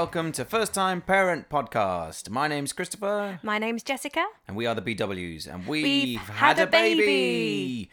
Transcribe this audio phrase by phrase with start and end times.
[0.00, 2.30] welcome to First Time Parent Podcast.
[2.30, 4.24] My name's Christopher, My name's Jessica.
[4.46, 7.00] and we are the BWs, and we've, We've had, had a baby.
[7.00, 7.90] baby.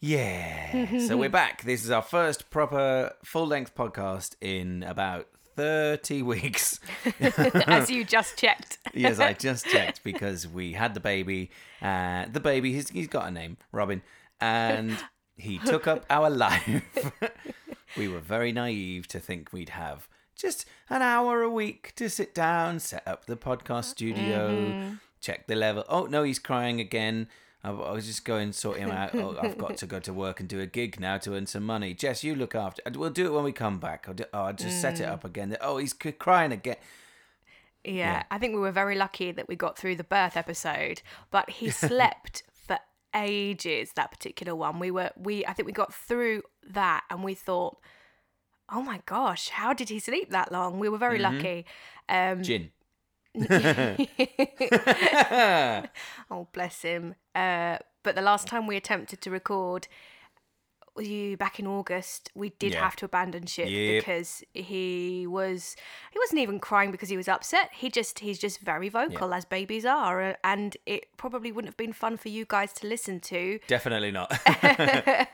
[0.00, 0.98] Yeah.
[1.06, 1.64] so we're back.
[1.64, 6.80] This is our first proper full length podcast in about 30 weeks.
[7.20, 8.78] As you just checked.
[8.94, 11.50] yes, I just checked because we had the baby.
[11.82, 14.00] Uh, the baby, he's, he's got a name, Robin,
[14.40, 14.96] and
[15.36, 17.12] he took up our life.
[17.98, 22.34] we were very naive to think we'd have just an hour a week to sit
[22.34, 24.94] down, set up the podcast studio, mm-hmm.
[25.20, 25.84] check the level.
[25.88, 27.28] Oh, no, he's crying again.
[27.64, 29.14] I, I was just going to sort him out.
[29.14, 31.64] Oh, I've got to go to work and do a gig now to earn some
[31.64, 31.92] money.
[31.92, 32.82] Jess, you look after.
[32.94, 34.04] We'll do it when we come back.
[34.06, 35.12] I'll, do, oh, I'll just set it mm.
[35.12, 35.56] up again.
[35.60, 36.76] Oh, he's crying again.
[37.84, 38.22] Yeah, Yeah.
[38.30, 41.02] I think we were very lucky that we got through the birth episode,
[41.32, 42.78] but he slept for
[43.14, 44.78] ages that particular one.
[44.78, 47.78] We were we I think we got through that and we thought,
[48.68, 51.66] "Oh my gosh, how did he sleep that long?" We were very lucky.
[52.08, 52.70] Um Gin.
[56.30, 57.14] oh bless him.
[57.34, 59.88] Uh but the last time we attempted to record
[61.02, 62.80] you back in August, we did Yeah.
[62.80, 64.04] have to abandon ship Yep.
[64.04, 65.76] because he was
[66.12, 67.70] he wasn't even crying because he was upset.
[67.72, 71.76] He just he's just very vocal as babies are, uh, and it probably wouldn't have
[71.76, 73.58] been fun for you guys to listen to.
[73.66, 74.32] Definitely not.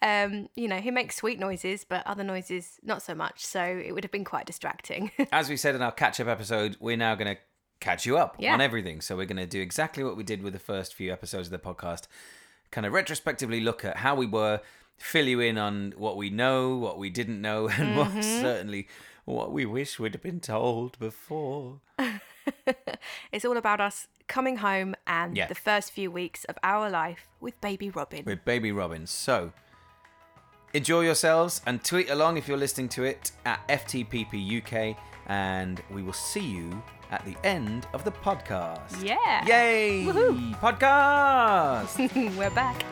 [0.00, 3.44] Um, you know, he makes sweet noises, but other noises not so much.
[3.44, 5.10] So it would have been quite distracting.
[5.32, 7.40] As we said in our catch up episode, we're now going to
[7.80, 8.52] catch you up Yeah.
[8.54, 9.00] on everything.
[9.00, 11.52] So we're going to do exactly what we did with the first few episodes of
[11.52, 12.02] the podcast.
[12.70, 14.60] Kind of retrospectively look at how we were,
[14.98, 18.20] fill you in on what we know, what we didn't know, and what Mm-hmm.
[18.42, 18.88] certainly
[19.24, 21.80] what we wish we'd have been told before.
[23.32, 25.46] it's all about us coming home and Yeah.
[25.46, 28.24] the first few weeks of our life with baby Robin.
[28.24, 29.06] with Baby Robin.
[29.06, 29.52] So
[30.72, 36.02] enjoy yourselves and tweet along if you're listening to it at FTPP UK, and we
[36.02, 39.02] will see you at the end of the podcast.
[39.02, 39.44] Yeah.
[39.46, 40.04] Yay!
[40.06, 40.54] Woohoo.
[40.60, 42.36] Podcast!
[42.38, 42.82] We're back.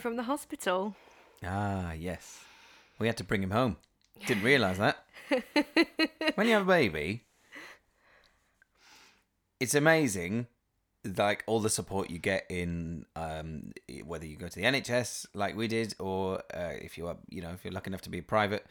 [0.00, 0.96] From the hospital.
[1.44, 2.40] ah, yes.
[2.98, 3.76] We had to bring him home.
[4.26, 5.04] Didn't realise that.
[6.34, 7.24] when you have a baby,
[9.58, 10.46] it's amazing
[11.16, 13.72] like all the support you get in um,
[14.04, 17.40] whether you go to the NHS like we did or uh, if you are you
[17.40, 18.66] know if you're lucky enough to be private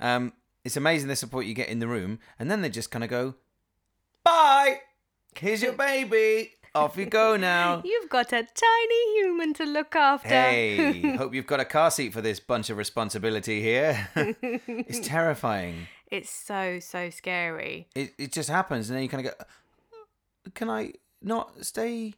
[0.00, 3.02] um, it's amazing the support you get in the room and then they just kind
[3.02, 3.34] of go
[4.24, 4.80] bye
[5.38, 10.28] here's your baby off you go now You've got a tiny human to look after.
[10.28, 15.86] hey hope you've got a car seat for this bunch of responsibility here it's terrifying
[16.10, 17.88] It's so, so scary.
[17.94, 19.44] it, it just happens and then you kind of go
[20.54, 20.92] can i
[21.22, 22.14] not stay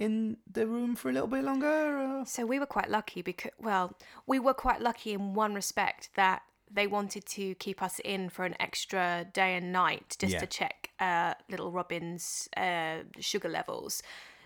[0.00, 2.26] in the room for a little bit longer or?
[2.26, 6.42] So we were quite lucky because, well, we were quite lucky in one respect that
[6.70, 10.40] they wanted to keep us in for an extra day and night just Yeah.
[10.40, 14.02] to check uh, little Robin's uh, sugar levels.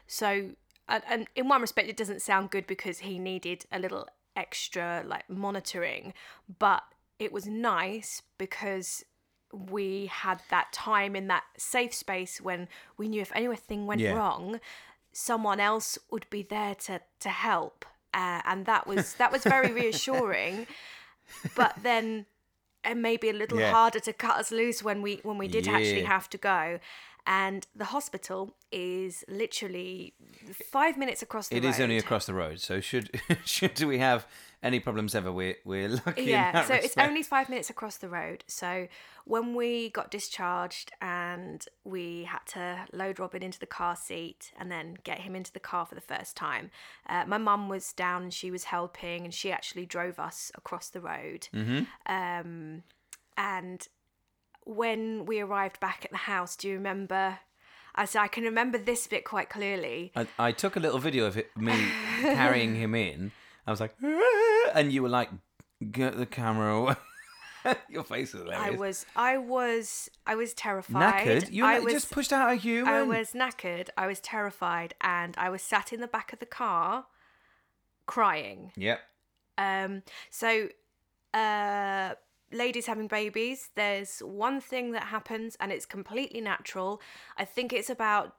[0.06, 0.50] So,
[0.88, 5.02] and, and in one respect, it doesn't sound good because he needed a little extra
[5.06, 6.14] like monitoring,
[6.58, 6.82] but
[7.18, 9.04] it was nice because
[9.52, 14.14] we had that time in that safe space when we knew if anything went Yeah.
[14.14, 14.60] wrong,
[15.12, 17.84] someone else would be there to to help,
[18.14, 20.66] uh, and that was that was very reassuring.
[21.56, 22.26] But then
[22.84, 23.70] it may be a little Yeah.
[23.72, 26.78] harder to cut us loose when we when we did actually have to go.
[27.30, 30.14] And the hospital is literally
[30.72, 31.68] five minutes across the It road.
[31.70, 34.26] is only across the road, so should should we have
[34.62, 36.22] any problems ever, we're we're lucky.
[36.22, 38.88] yeah so it's only five minutes across the road so
[39.24, 44.68] when we got discharged and we had to load robin into the car seat and
[44.72, 46.70] then get him into the car for the first time
[47.08, 50.88] uh, my mum was down and she was helping and she actually drove us across
[50.88, 51.82] the road Mm-hmm.
[52.12, 52.82] um,
[53.36, 53.86] and
[54.68, 57.38] when we arrived back at the house do you remember
[57.94, 60.12] I said I can remember this bit quite clearly.
[60.14, 61.72] I, I took a little video of it, me
[62.20, 63.32] carrying him in.
[63.66, 65.30] I was like, "Ah," and you were like,
[65.90, 66.94] get the camera away.
[67.88, 71.26] Your face was I was, I was, I was terrified.
[71.26, 71.50] knackered.
[71.50, 72.92] You I was, just pushed out a human.
[72.92, 73.88] I was knackered.
[73.96, 77.06] I was terrified, and I was sat in the back of the car,
[78.06, 78.72] crying.
[78.76, 79.00] Yep.
[79.58, 80.68] Um, so,
[81.34, 82.14] uh,
[82.52, 87.00] ladies having babies, there's one thing that happens, and it's completely natural.
[87.36, 88.36] I think it's about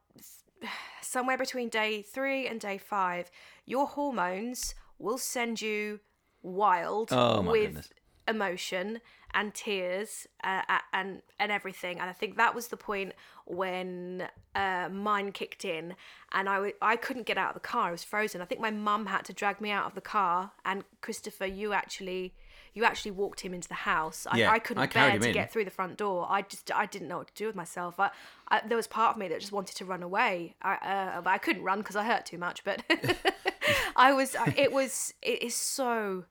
[1.01, 3.31] somewhere between day three and day five.
[3.65, 6.00] Your hormones will send you
[6.41, 7.89] wild Oh, with goodness.
[8.27, 9.01] emotion
[9.33, 10.61] and tears uh,
[10.93, 11.99] and and everything.
[11.99, 13.13] And i think that was the point
[13.45, 15.95] when uh, mine kicked in
[16.31, 17.89] and I w- I couldn't get out of the car.
[17.89, 18.41] I was frozen.
[18.41, 21.73] I think my mum had to drag me out of the car and christopher you
[21.73, 22.33] actually
[22.75, 24.27] you actually walked him into the house.
[24.29, 25.33] I, Yeah, I couldn't I bear to in.
[25.33, 26.27] get through the front door.
[26.29, 27.99] I just i didn't know what to do with myself.
[27.99, 28.11] I,
[28.49, 30.55] I, there was part of me that just wanted to run away.
[30.61, 32.83] I uh, but i couldn't run because i hurt too much but
[33.95, 36.25] i was it was it is so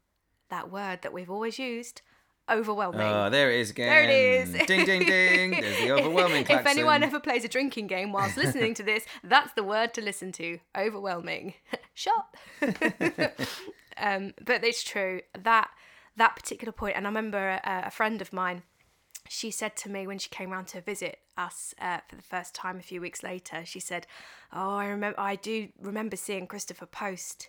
[0.51, 2.01] that word that we've always used
[2.51, 3.89] overwhelming Oh, there it is again.
[3.89, 4.67] There it is.
[4.67, 5.51] Ding, ding, ding.
[5.53, 9.53] There's the overwhelming if anyone ever plays a drinking game whilst listening to this, that's
[9.55, 10.59] the word to listen to.
[10.77, 11.55] Overwhelming.
[11.95, 12.35] Shot.
[13.97, 15.71] um, but it's true that
[16.17, 18.63] that particular point, and I remember a, a friend of mine.
[19.31, 22.55] She said to me when she came round to visit us uh, for the first
[22.55, 23.63] time a few weeks later.
[23.65, 24.07] She said,
[24.53, 25.21] "Oh, I remember.
[25.21, 27.49] I do remember seeing Christopher post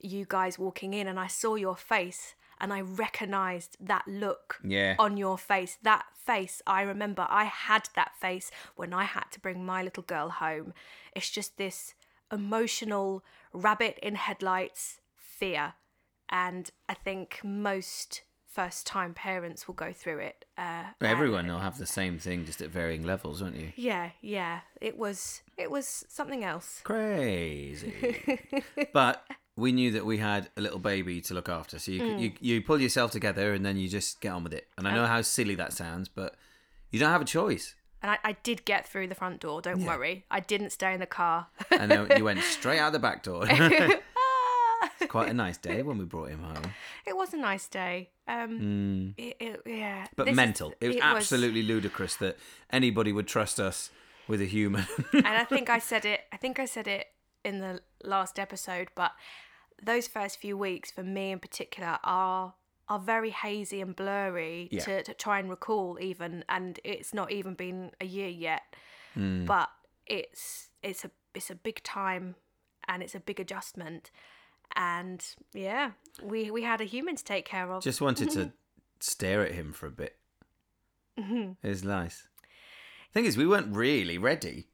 [0.00, 4.96] you guys walking in, and I saw your face." And I recognised that look Yeah.
[4.98, 5.78] on your face.
[5.82, 10.02] That face, I remember I had that face when I had to bring my little
[10.02, 10.74] girl home.
[11.14, 11.94] It's just this
[12.32, 15.74] emotional rabbit in headlights fear.
[16.28, 20.44] And I think most first time parents will go through it.
[20.58, 23.72] Uh, Everyone will have the same thing, just at varying levels, won't you?
[23.76, 24.60] yeah, yeah.
[24.80, 26.80] It was it was something else.
[26.84, 28.42] Crazy.
[28.92, 29.24] but
[29.58, 32.20] we knew that we had a little baby to look after, so you Mm.
[32.20, 34.68] you you pull yourself together and then you just get on with it.
[34.76, 36.36] And I know Uh, how silly that sounds, but
[36.90, 37.74] you don't have a choice.
[38.02, 40.24] And I, I did get through the front door, don't worry.
[40.30, 41.48] I didn't stay in the car.
[41.80, 43.44] And then you went straight out the back door.
[45.08, 46.72] Quite a nice day when we brought him home.
[47.06, 48.10] it was a nice day.
[48.28, 50.06] Um, it, it- yeah.
[50.16, 50.74] But This is- mental.
[50.80, 52.36] it was absolutely ludicrous that
[52.70, 53.90] anybody would trust us
[54.28, 54.86] with a human.
[55.12, 56.20] and I think I said it.
[56.32, 57.06] I think I said it
[57.44, 59.12] in the last episode, but
[59.82, 62.54] those first few weeks for me in particular are
[62.88, 64.80] are very hazy and blurry Yeah.
[64.84, 68.62] to, to try and recall even and it's not even been a year yet
[69.14, 69.44] Hmm.
[69.46, 69.68] but
[70.06, 72.34] it's it's a it's a big time
[72.86, 74.10] and it's a big adjustment
[74.76, 75.24] and
[75.54, 78.52] yeah we we had a human to take care of Just wanted to
[79.00, 80.16] stare at him for a bit.
[81.18, 81.52] Mm-hmm.
[81.62, 82.28] It was nice.
[83.12, 84.67] Thing is, we weren't really ready.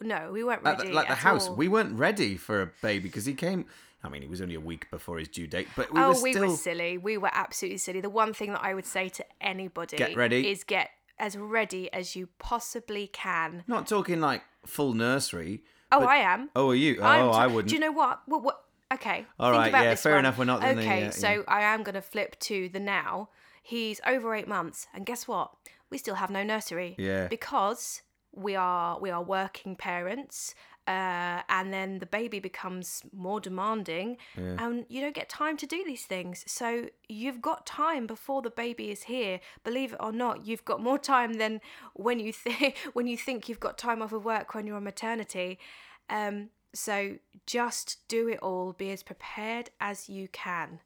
[0.00, 1.54] No we weren't ready the, like the house, all.
[1.56, 3.66] we weren't ready for a baby because he came.
[4.02, 6.14] I mean, he was only a week before his due date, but we oh, were
[6.14, 6.42] still.
[6.42, 6.96] we were silly.
[6.96, 8.00] We were absolutely silly.
[8.00, 10.50] The one thing that I would say to anybody Get ready.
[10.50, 13.62] is get as ready as you possibly can.
[13.66, 15.62] Not talking like full nursery.
[15.92, 16.50] Oh, but- I am.
[16.56, 17.02] Oh, are you?
[17.02, 17.68] I'm Oh, t- I wouldn't.
[17.68, 18.22] Do you know what?
[18.26, 18.42] What?
[18.42, 19.26] what okay.
[19.38, 20.20] All think right, about yeah, this fair one.
[20.20, 21.42] enough, we're not in the, Okay, uh, so yeah.
[21.46, 23.28] I am going to flip to the now.
[23.62, 25.52] He's over eight months, and guess what?
[25.90, 26.94] We still have no nursery.
[26.98, 27.26] Yeah.
[27.26, 28.02] Because
[28.32, 30.54] we are we are working parents.
[30.86, 34.16] Uh, and then the baby becomes more demanding,
[34.58, 36.42] and you don't get time to do these things.
[36.48, 39.38] So you've got time before the baby is here.
[39.62, 41.60] Believe it or not, you've got more time than
[41.94, 44.84] when you think when you think you've got time off of work when you're on
[44.84, 45.60] maternity.
[46.08, 48.72] Um, so just do it all.
[48.72, 50.80] Be as prepared as you can.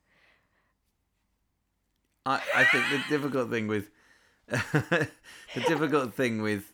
[2.26, 3.88] I, I think the difficult thing with
[4.48, 5.08] the
[5.66, 6.73] difficult thing with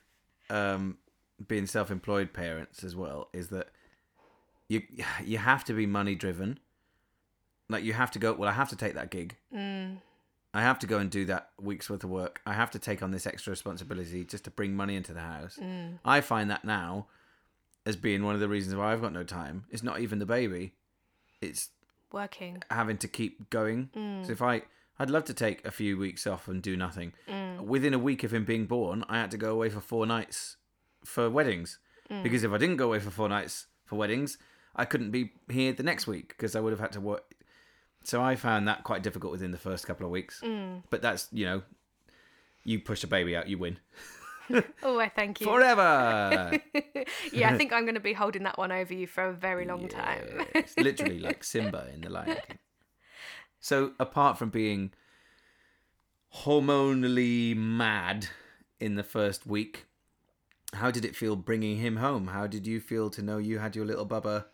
[0.50, 0.98] um,
[1.46, 3.68] being self-employed parents as well is that
[4.68, 4.82] you
[5.24, 6.58] you have to be money driven.
[7.68, 8.32] Like you have to go.
[8.32, 9.36] Well, I have to take that gig.
[9.54, 9.98] Mm.
[10.52, 12.40] I have to go and do that week's worth of work.
[12.44, 15.58] I have to take on this extra responsibility just to bring money into the house.
[15.62, 15.98] Mm.
[16.04, 17.06] I find that now
[17.86, 19.64] as being one of the reasons why I've got no time.
[19.70, 20.74] It's not even the baby.
[21.40, 21.68] It's
[22.12, 22.62] Working.
[22.70, 23.90] having to keep going.
[23.96, 24.26] Mm.
[24.26, 24.62] So if I,
[25.00, 27.12] I'd love to take a few weeks off and do nothing.
[27.60, 30.56] Within a week of him being born, I had to go away for four nights
[31.04, 31.78] for weddings
[32.10, 32.22] Mm.
[32.24, 34.36] because if I didn't go away for four nights for weddings,
[34.74, 37.22] I couldn't be here the next week because I would have had to work.
[38.02, 40.40] So I found that quite difficult within the first couple of weeks.
[40.42, 40.82] Mm.
[40.90, 41.62] But that's you know,
[42.64, 43.78] you push a baby out, you win
[44.82, 45.46] Oh, I thank you.
[45.46, 46.58] forever.
[47.32, 49.64] yeah, I think I'm going to be holding that one over you for a very
[49.64, 50.44] long time.
[50.54, 52.58] it's literally like Simba in the Lion King.
[53.60, 54.92] So apart from being
[56.44, 58.28] hormonally mad
[58.78, 59.86] in the first week,
[60.72, 62.28] how did it feel bringing him home?
[62.28, 64.46] How did you feel to know you had your little bubba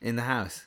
[0.00, 0.66] in the house?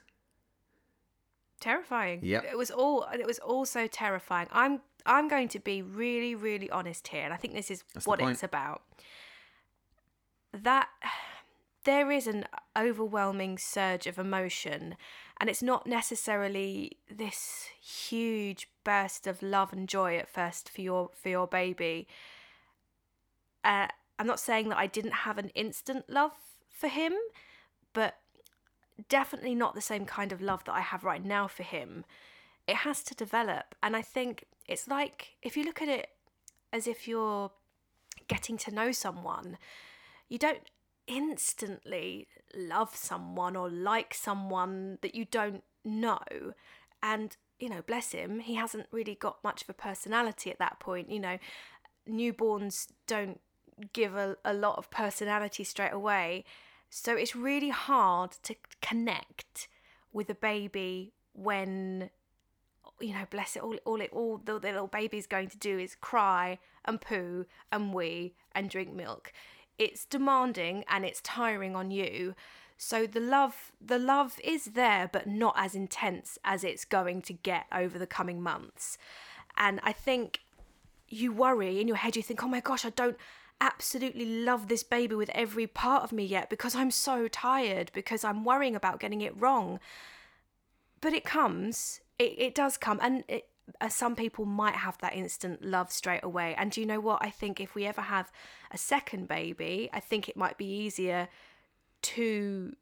[1.65, 2.20] terrifying.
[2.22, 2.42] Yeah.
[2.44, 4.48] It was all it was all so terrifying.
[4.51, 8.06] I'm I'm going to be really really honest here and I think this is That's
[8.06, 8.84] what it's about.
[10.54, 10.89] That
[11.84, 12.46] there is an
[12.77, 14.96] overwhelming surge of emotion
[15.39, 21.10] and it's not necessarily this huge burst of love and joy at first for your
[21.13, 22.08] for your baby.
[23.63, 23.88] Uh,
[24.18, 26.32] I'm not saying that I didn't have an instant love
[26.70, 27.13] for him,
[27.94, 28.15] but
[29.10, 32.06] definitely not the same kind of love that I have right now for him.
[32.68, 33.75] It has to develop.
[33.84, 36.10] And I think it's like if you look at it
[36.72, 37.51] as if you're
[38.27, 39.58] getting to know someone,
[40.30, 40.62] you don't
[41.08, 46.20] instantly love someone or like someone that you don't know.
[47.04, 50.80] And, you know, bless him, he hasn't really got much of a personality at that
[50.80, 51.12] point.
[51.12, 51.38] You know,
[52.10, 53.40] newborns don't
[53.94, 56.46] give a, a lot of personality straight away.
[56.90, 59.68] So it's really hard to connect
[60.14, 62.10] with a baby when
[63.00, 65.78] you know, bless it, all all it all the, the little baby's going to do
[65.78, 69.34] is cry and poo and wee and drink milk.
[69.77, 72.36] It's demanding and it's tiring on you.
[72.77, 77.34] So the love the love is there but not as intense as it's going to
[77.34, 78.98] get over the coming months.
[79.58, 80.41] And I think
[81.08, 83.17] you worry in your head you think, "Oh my gosh, I don't
[83.62, 88.25] absolutely love this baby with every part of me yet because I'm so tired because
[88.25, 89.79] I'm worrying about getting it wrong."
[91.01, 93.48] But it comes, it, it does come and it,
[93.81, 96.53] Uh, some people might have that instant love straight away.
[96.57, 97.19] And do you know what?
[97.24, 98.31] I think if we ever have
[98.72, 101.27] a second baby, I think it might be easier
[102.03, 102.75] to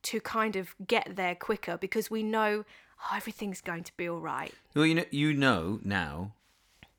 [0.00, 2.64] to kind of get there quicker because we know
[3.04, 4.54] oh, everything's going to be all right.
[4.74, 6.32] Well, you know, you know now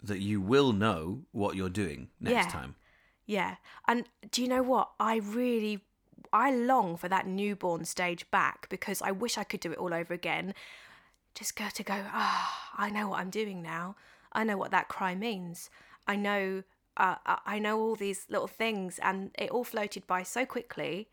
[0.03, 2.51] that you will know what you're doing next Yeah.
[2.51, 2.75] time.
[3.25, 3.55] Yeah.
[3.87, 4.91] And do you know what?
[4.99, 5.83] I really
[6.31, 9.93] I long for that newborn stage back because I wish I could do it all
[9.93, 10.53] over again.
[11.39, 13.95] Just go to go, ah, I know what I'm doing now.
[14.33, 15.69] I know what that cry means.
[16.05, 16.63] I know
[16.97, 21.07] uh, I I know all these little things and it all floated by so quickly.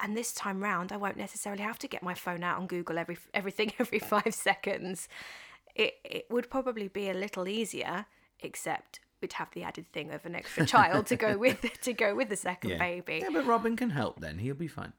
[0.00, 2.98] And this time round, I won't necessarily have to get my phone out and Google
[2.98, 5.08] every everything every five seconds.
[5.76, 8.06] It it would probably be a little easier,
[8.40, 12.16] except we'd have the added thing of an extra child to go with to go
[12.16, 12.78] with the second Yeah.
[12.78, 13.20] baby.
[13.22, 14.38] Yeah, but Robin can help then.
[14.38, 14.92] He'll be fine.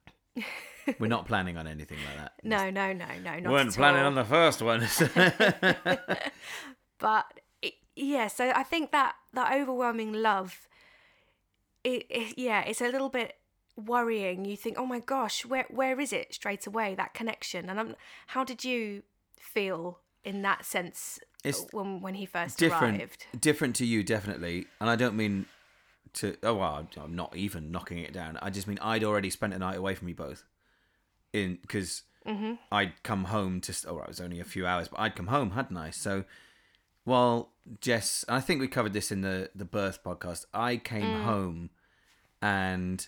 [0.99, 2.33] We're not planning on anything like that.
[2.43, 4.07] No, no, no, no, not weren't planning all.
[4.07, 4.81] on the first one.
[6.99, 7.25] but
[7.61, 10.67] it, yeah so i think that that overwhelming love
[11.83, 13.33] it, it yeah it's a little bit
[13.75, 17.79] worrying you think oh my gosh where where is it straight away that connection and
[17.79, 17.95] I'm,
[18.27, 19.03] how did you
[19.37, 24.67] feel in that sense It's when when he first different, arrived different to you, definitely.
[24.79, 25.45] And I don't mean
[26.13, 26.35] to.
[26.43, 28.37] Oh well, I'm not even knocking it down.
[28.41, 30.43] I just mean I'd already spent a night away from you both,
[31.33, 32.53] in because Mm-hmm.
[32.71, 33.75] I'd come home to.
[33.85, 35.89] Oh, it was only a few hours, but I'd come home, hadn't I?
[35.89, 36.23] So
[37.03, 40.45] while Jess, I think we covered this in the the birth podcast.
[40.53, 41.23] I came Mm.
[41.25, 41.69] home
[42.41, 43.05] and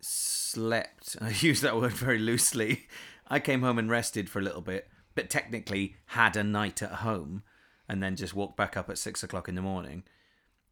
[0.00, 1.16] slept.
[1.20, 2.86] I use that word very loosely.
[3.28, 6.90] I came home and rested for a little bit, but technically had a night at
[6.96, 7.42] home,
[7.88, 10.02] and then just walked back up at six o'clock in the morning.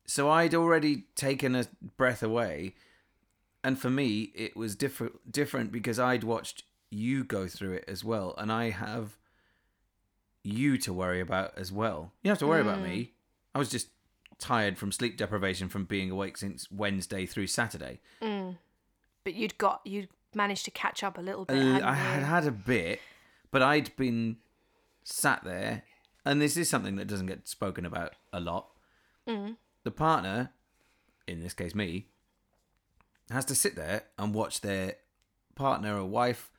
[0.06, 2.74] So I'd already taken a breath away,
[3.62, 5.30] and for me it was different.
[5.30, 9.16] Different because I'd watched you go through it as well, and I have
[10.42, 12.12] you to worry about as well.
[12.22, 13.12] You don't have to worry about me.
[13.54, 13.88] I was just
[14.38, 18.00] tired from sleep deprivation from being awake since Wednesday through Saturday.
[18.20, 22.46] but you'd got you'd managed to catch up a little bit Uh, I had had
[22.46, 23.00] a bit,
[23.50, 24.36] but I'd been
[25.04, 25.82] sat there,
[26.24, 28.68] and this is something that doesn't get spoken about a lot.
[29.84, 30.50] The partner,
[31.28, 32.06] in this case me,
[33.32, 34.96] has to sit there and watch their
[35.54, 36.50] partner or wife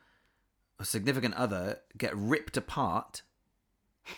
[0.79, 3.21] or significant other get ripped apart,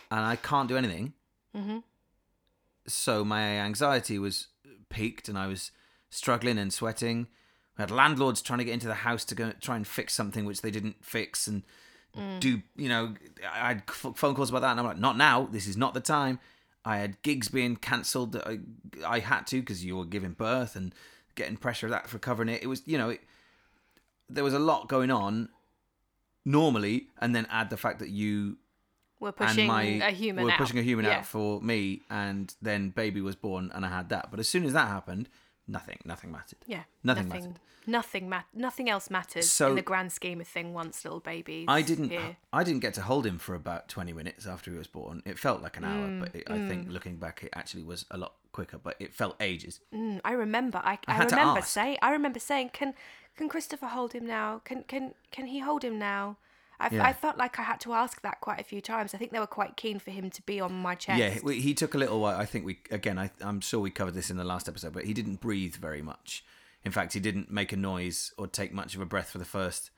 [0.10, 1.14] and I can't do anything.
[1.56, 1.80] Mm-hmm.
[2.88, 4.48] So my anxiety was
[4.90, 5.72] peaked, and I was
[6.10, 7.28] struggling and sweating.
[7.78, 10.46] We had landlords trying to get into the house to go try and fix something
[10.46, 11.64] which they didn't fix, and
[12.16, 12.40] mm.
[12.40, 13.16] do you know?
[13.52, 15.48] I had phone calls about that, and I'm like, not now.
[15.52, 16.40] This is not the time.
[16.86, 18.60] I had gigs being cancelled that I,
[19.08, 20.94] I had to because you were giving birth and
[21.36, 22.64] getting pressure of that for covering it.
[22.64, 23.22] It was you know, it,
[24.30, 25.50] there was a lot going on,
[26.46, 28.58] normally, and then add the fact that you
[29.20, 30.58] We're pushing my a human were out.
[30.58, 31.20] pushing a human Yeah.
[31.20, 34.30] out for me, and then baby was born, and I had that.
[34.32, 35.30] But as soon as that happened,
[35.68, 36.60] nothing, nothing mattered.
[36.66, 36.84] Yeah.
[37.04, 37.60] Nothing nothing mattered.
[37.86, 41.66] Nothing mat- nothing else matters So- in the grand scheme of thing once little babies.
[41.68, 42.10] I didn't.
[42.10, 42.38] Here.
[42.54, 45.22] I didn't get to hold him for about twenty minutes after he was born.
[45.26, 48.06] It felt like an hour, Mm, but it, I think looking back, it actually was
[48.10, 48.78] a lot quicker.
[48.78, 49.82] But it felt ages.
[49.94, 50.78] Mm, I remember.
[50.84, 51.98] I, I, had to remember say.
[52.02, 52.94] I remember saying, "Can
[53.36, 54.62] can Christopher hold him now?
[54.64, 56.38] Can can can he hold him now?"
[56.80, 57.06] I, Yeah.
[57.06, 59.14] I felt like I had to ask that quite a few times.
[59.14, 61.20] I think they were quite keen for him to be on my chest.
[61.20, 62.38] Yeah, he, he took a little while.
[62.40, 63.18] I think we again.
[63.18, 66.02] I, I'm sure we covered this in the last episode, but he didn't breathe very
[66.02, 66.44] much.
[66.86, 69.46] In fact, he didn't make a noise or take much of a breath for the
[69.46, 69.90] first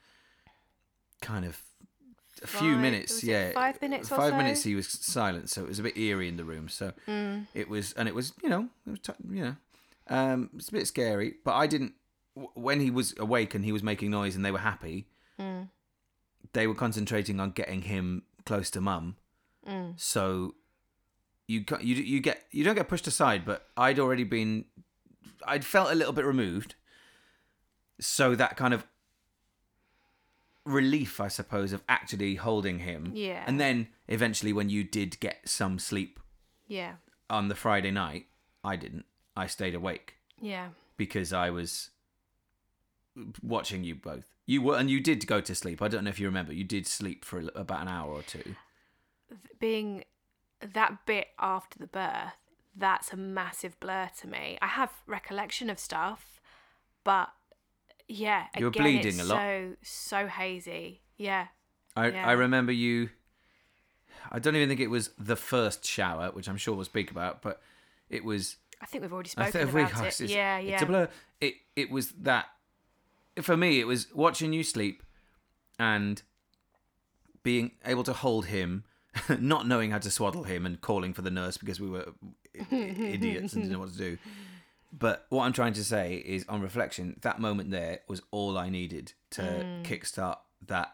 [1.20, 1.60] kind of
[2.42, 3.24] a few Five- minutes.
[3.24, 4.36] Yeah, five minutes or Five so?
[4.36, 4.62] minutes.
[4.62, 6.68] He was silent, so it was a bit eerie in the room.
[6.68, 7.46] So Mm.
[7.54, 9.56] it was, and it was, you know, it was, t- you know,
[10.08, 11.34] um, it's a bit scary.
[11.44, 11.94] But I didn't.
[12.36, 15.08] w- When he was awake and he was making noise and they were happy,
[15.40, 15.68] Mm.
[16.52, 19.16] They were concentrating on getting him close to mum.
[19.68, 19.94] Mm.
[20.00, 20.54] So
[21.46, 24.64] you you you get you don't get pushed aside, but I'd already been
[25.46, 26.74] I'd felt a little bit removed.
[28.00, 28.86] So that kind of
[30.64, 33.12] relief, I suppose, of actually holding him.
[33.14, 33.44] Yeah.
[33.46, 36.18] And then eventually when you did get some sleep
[36.66, 36.94] Yeah.
[37.30, 38.26] on the Friday night,
[38.64, 39.06] I didn't.
[39.36, 40.70] I stayed awake Yeah.
[40.96, 41.90] because I was
[43.42, 44.34] watching you both.
[44.46, 45.82] You were and you did go to sleep.
[45.82, 46.52] I don't know if you remember.
[46.52, 48.54] You did sleep for about an hour or two.
[49.58, 50.04] being
[50.60, 52.32] that bit after the birth,
[52.76, 54.56] that's a massive blur to me.
[54.62, 56.40] I have recollection of stuff,
[57.04, 57.30] but
[58.08, 59.36] yeah, You were again, bleeding it's a lot.
[59.38, 61.02] So so hazy.
[61.16, 61.48] Yeah.
[61.96, 62.28] I Yeah.
[62.28, 63.10] I remember you.
[64.30, 67.42] I don't even think it was the first shower, which I'm sure we'll speak about,
[67.42, 67.60] but
[68.08, 68.56] it was.
[68.80, 70.30] I think we've already spoken we- about it's- it.
[70.30, 70.82] Yeah, It's yeah.
[70.82, 71.08] a blur.
[71.40, 72.46] It it was that.
[73.42, 75.02] For me, it was watching you sleep,
[75.78, 76.22] and
[77.42, 78.84] being able to hold him,
[79.38, 82.06] not knowing how to swaddle him, and calling for the nurse because we were
[82.70, 84.18] idiots and didn't know what to do.
[84.98, 88.70] But what I'm trying to say is, on reflection, that moment there was all I
[88.70, 89.82] needed to mm.
[89.82, 90.92] kickstart that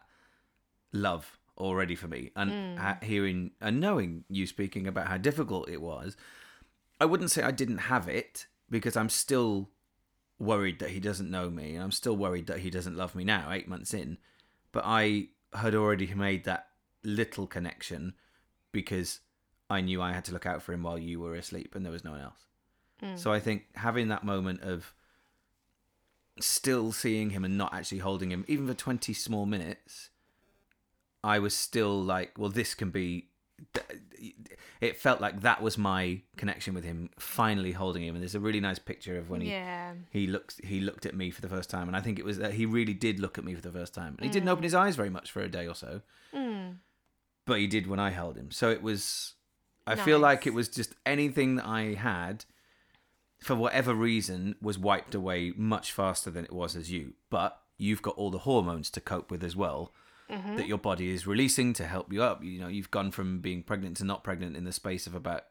[0.92, 2.31] love already for me.
[2.35, 2.78] And mm.
[2.78, 6.16] ha- hearing and knowing you speaking about how difficult it was,
[7.00, 9.68] I wouldn't say I didn't have it because I'm still
[10.42, 11.74] worried that he doesn't know me.
[11.74, 14.18] and I'm still worried that he doesn't love me now, eight months in.
[14.72, 16.66] But I had already made that
[17.05, 18.14] little connection
[18.72, 19.20] because
[19.70, 21.92] I knew I had to look out for him while you were asleep and there
[21.92, 22.46] was no one else.
[23.02, 23.18] Mm.
[23.18, 24.94] So I think having that moment of
[26.40, 30.11] still seeing him and not actually holding him, even for 20 small minutes,
[31.22, 33.28] I was still like, well, this can be.
[34.81, 38.15] It felt like that was my connection with him, finally holding him.
[38.17, 39.95] And there's a really nice picture of when he Yeah.
[40.11, 42.39] he looked he looked at me for the first time, and I think it was
[42.39, 44.15] that he really did look at me for the first time.
[44.19, 46.03] And he didn't open his eyes very much for a day or so,
[46.35, 46.79] Mm.
[47.47, 48.51] but he did when I held him.
[48.51, 49.35] So it was.
[49.87, 52.45] I feel like it was just anything that I had,
[53.41, 57.15] for whatever reason, was wiped away much faster than it was as you.
[57.31, 59.93] But you've got all the hormones to cope with as well.
[60.33, 60.57] Mm-hmm.
[60.57, 62.42] That your body is releasing to help you up.
[62.42, 65.45] You know, you've gone from being pregnant to not pregnant in the space of about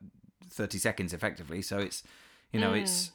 [0.50, 1.62] thirty seconds, effectively.
[1.62, 2.02] So it's,
[2.52, 2.82] you know, Mm.
[2.82, 3.12] it's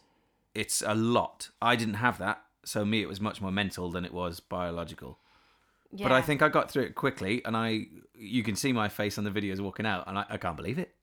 [0.55, 1.51] it's a lot.
[1.61, 5.19] I didn't have that, so me it was much more mental than it was biological.
[5.93, 6.09] Yeah.
[6.09, 9.19] But I think I got through it quickly, and I you can see my face
[9.19, 10.95] on the videos walking out, and I, I can't believe it.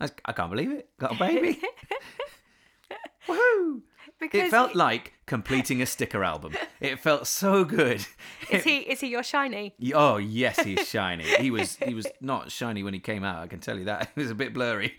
[0.00, 0.88] I, I can't believe it.
[0.98, 1.60] Got a baby.
[3.28, 3.82] Woohoo!
[4.20, 6.54] Because It felt like completing a sticker album.
[6.80, 8.06] It felt so good.
[8.50, 9.74] is he is he your shiny?
[9.94, 11.24] Oh yes, he's shiny.
[11.24, 13.42] He was he was not shiny when he came out.
[13.42, 14.10] I can tell you that.
[14.16, 14.96] It was a bit blurry,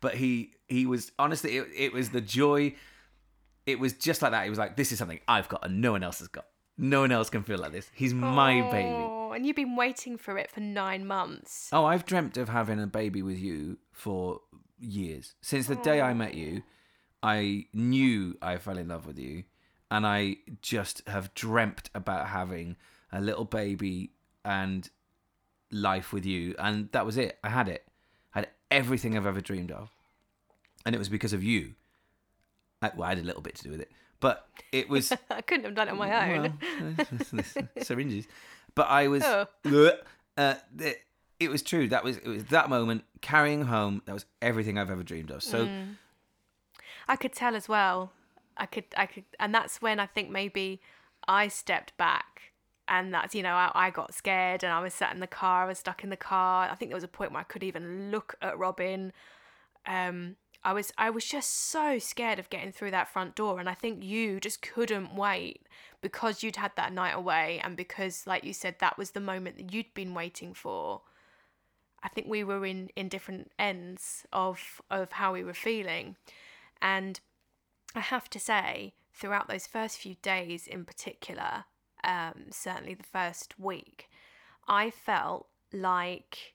[0.00, 1.56] but he he was honestly.
[1.56, 2.74] It, it was the joy.
[3.66, 4.46] It was just like that.
[4.46, 6.46] It was like this is something I've got and no one else has got.
[6.78, 7.90] No one else can feel like this.
[7.92, 8.88] He's my baby.
[8.88, 11.68] Oh, and you've been waiting for it for nine months.
[11.72, 14.40] Oh, I've dreamt of having a baby with you for
[14.78, 15.34] years.
[15.40, 16.62] Since the day I met you,
[17.22, 19.44] I knew I fell in love with you,
[19.90, 22.76] and I just have dreamt about having
[23.12, 24.12] a little baby
[24.44, 24.88] and
[25.70, 27.38] life with you, and that was it.
[27.42, 27.86] I had it.
[28.34, 29.90] I had everything I've ever dreamed of,
[30.86, 31.74] and it was because of you.
[32.80, 35.40] I, well, I had a little bit to do with it, but it was I
[35.40, 36.58] couldn't have done it on my own.
[37.32, 37.44] well,
[37.82, 38.26] syringes.
[38.74, 39.46] But I was, Oh.
[40.36, 41.02] uh, it,
[41.40, 41.88] it was true.
[41.88, 44.02] That was it was that moment carrying home.
[44.06, 45.42] That was everything I've ever dreamed of.
[45.42, 45.96] So Mm.
[47.08, 48.12] I could tell as well.
[48.56, 50.80] I could, I could, and that's when I think maybe
[51.26, 52.52] I stepped back,
[52.88, 55.64] and that's you know I, I got scared and I was sat in the car.
[55.64, 56.68] I was stuck in the car.
[56.70, 59.12] I think there was a point where I could even look at Robin.
[59.86, 63.68] Um, I was I was just so scared of getting through that front door and
[63.68, 65.62] I think you just couldn't wait
[66.00, 69.56] because you'd had that night away and because like you said that was the moment
[69.56, 71.02] that you'd been waiting for.
[72.02, 76.16] I think we were in in different ends of of how we were feeling.
[76.80, 77.20] And
[77.94, 81.64] I have to say throughout those first few days in particular,
[82.04, 84.08] um, certainly the first week,
[84.66, 86.54] I felt like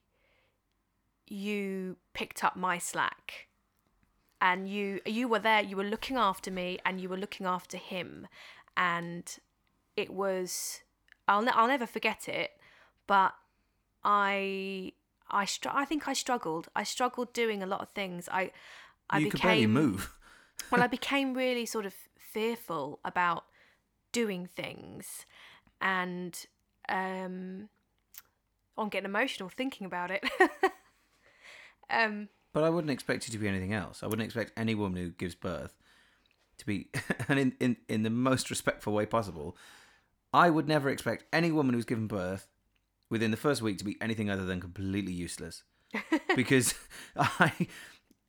[1.28, 3.48] you picked up my slack.
[4.42, 7.78] And you you were there you were looking after me and you were looking after
[7.78, 8.28] him.
[8.76, 9.34] And
[9.96, 10.82] it was
[11.30, 12.52] I'll I'll never forget it
[13.08, 13.34] but
[14.04, 14.94] I
[15.30, 16.68] I str- I think I struggled.
[16.76, 18.30] I struggled doing a lot of things.
[18.32, 18.52] I
[19.14, 20.14] I you became could barely move.
[20.72, 23.46] well, I became really sort of fearful about
[24.12, 25.26] doing things,
[25.82, 26.46] and
[26.90, 27.70] um,
[28.78, 30.24] I'm getting emotional thinking about it.
[31.90, 34.04] um, But I wouldn't expect you to be anything else.
[34.04, 35.78] I wouldn't expect any woman who gives birth
[36.58, 36.90] to be,
[37.28, 39.58] and in, in, in the most respectful way possible,
[40.34, 42.48] I would never expect any woman who's given birth
[43.10, 45.64] within the first week to be anything other than completely useless.
[46.36, 46.74] because
[47.16, 47.68] I,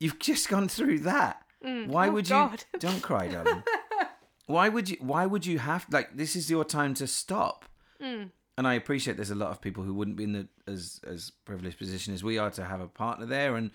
[0.01, 1.43] you've just gone through that.
[1.61, 2.65] why oh would God.
[2.73, 2.79] you?
[2.81, 3.63] Don't cry, darling.
[4.47, 4.97] why would you?
[5.01, 6.37] Why would you have like this?
[6.37, 7.65] Is your time to stop.
[8.03, 8.31] Mm.
[8.57, 11.31] And I appreciate there's a lot of people who wouldn't be in the as as
[11.45, 13.71] privileged position as we are to have a partner there, and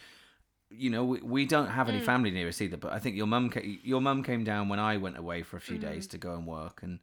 [0.70, 1.94] you know we, we don't have Mm.
[1.96, 2.78] any family near us either.
[2.78, 3.52] But I think your mum
[3.84, 5.64] your mum came down when I went away for a Mm.
[5.64, 7.00] few days to go and work, and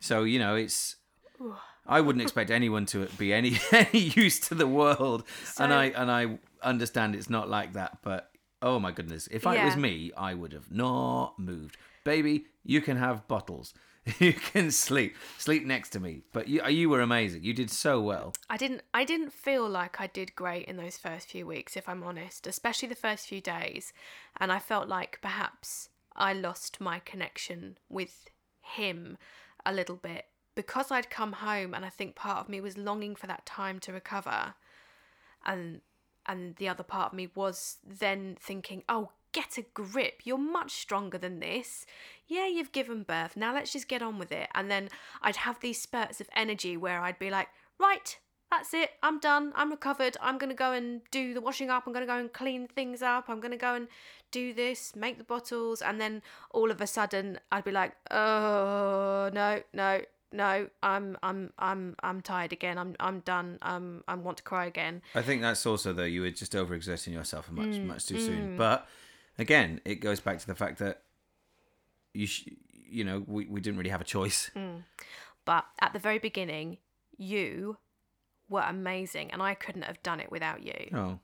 [0.00, 0.96] so you know it's.
[1.88, 5.22] I wouldn't expect anyone to be any any use to the world,
[5.58, 7.98] and I and I understand it's not like that.
[8.02, 8.30] But
[8.62, 11.76] oh my goodness, if I, it was me, I would have not moved.
[12.04, 13.74] Baby, you can have bottles.
[14.20, 16.22] You can sleep sleep next to me.
[16.32, 17.42] But you you were amazing.
[17.42, 18.34] You did so well.
[18.48, 21.88] I didn't I didn't feel like I did great in those first few weeks if
[21.88, 23.92] I'm honest, especially the first few days.
[24.38, 29.18] And I felt like perhaps I lost my connection with him
[29.64, 33.14] a little bit because I'd come home and I think part of me was longing
[33.16, 34.54] for that time to recover.
[35.44, 35.80] And
[36.26, 40.22] and the other part of me was then thinking, "Oh, get a grip.
[40.24, 41.86] You're much stronger than this.
[42.26, 43.36] Yeah, you've given birth.
[43.36, 44.88] Now let's just get on with it." And then
[45.22, 48.18] I'd have these spurts of energy where I'd be like, "Right,
[48.50, 48.90] that's it.
[49.02, 49.52] I'm done.
[49.56, 50.16] I'm recovered.
[50.20, 51.84] I'm going to go and do the washing up.
[51.86, 53.28] I'm going to go and clean things up.
[53.28, 53.88] I'm going to go and
[54.30, 59.30] do this, make the bottles." And then all of a sudden, I'd be like, "Oh,
[59.32, 60.68] no, no, no.
[60.82, 62.78] I'm I'm I'm I'm tired again.
[62.78, 63.58] I'm I'm done.
[63.62, 67.12] I'm I want to cry again." I think that's also though you were just overexerting
[67.12, 68.56] yourself much Mm, much too soon.
[68.56, 68.86] But
[69.38, 71.02] again, it goes back to the fact that
[72.14, 72.48] you sh-
[72.88, 74.50] you know we, we didn't really have a choice.
[74.56, 74.82] Mm.
[75.44, 76.78] But at the very beginning,
[77.16, 77.78] you
[78.48, 80.88] were amazing, and I couldn't have done it without you.
[80.92, 81.18] Oh,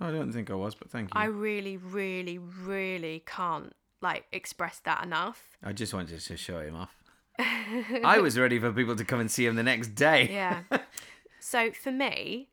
[0.00, 1.20] I don't think I was, but thank you.
[1.20, 5.58] I really, really, really can't like express that enough.
[5.62, 6.94] I just wanted to show him off.
[7.38, 10.28] I was ready for people to come and see him the next day.
[10.30, 10.62] Yeah.
[11.40, 12.48] so for me,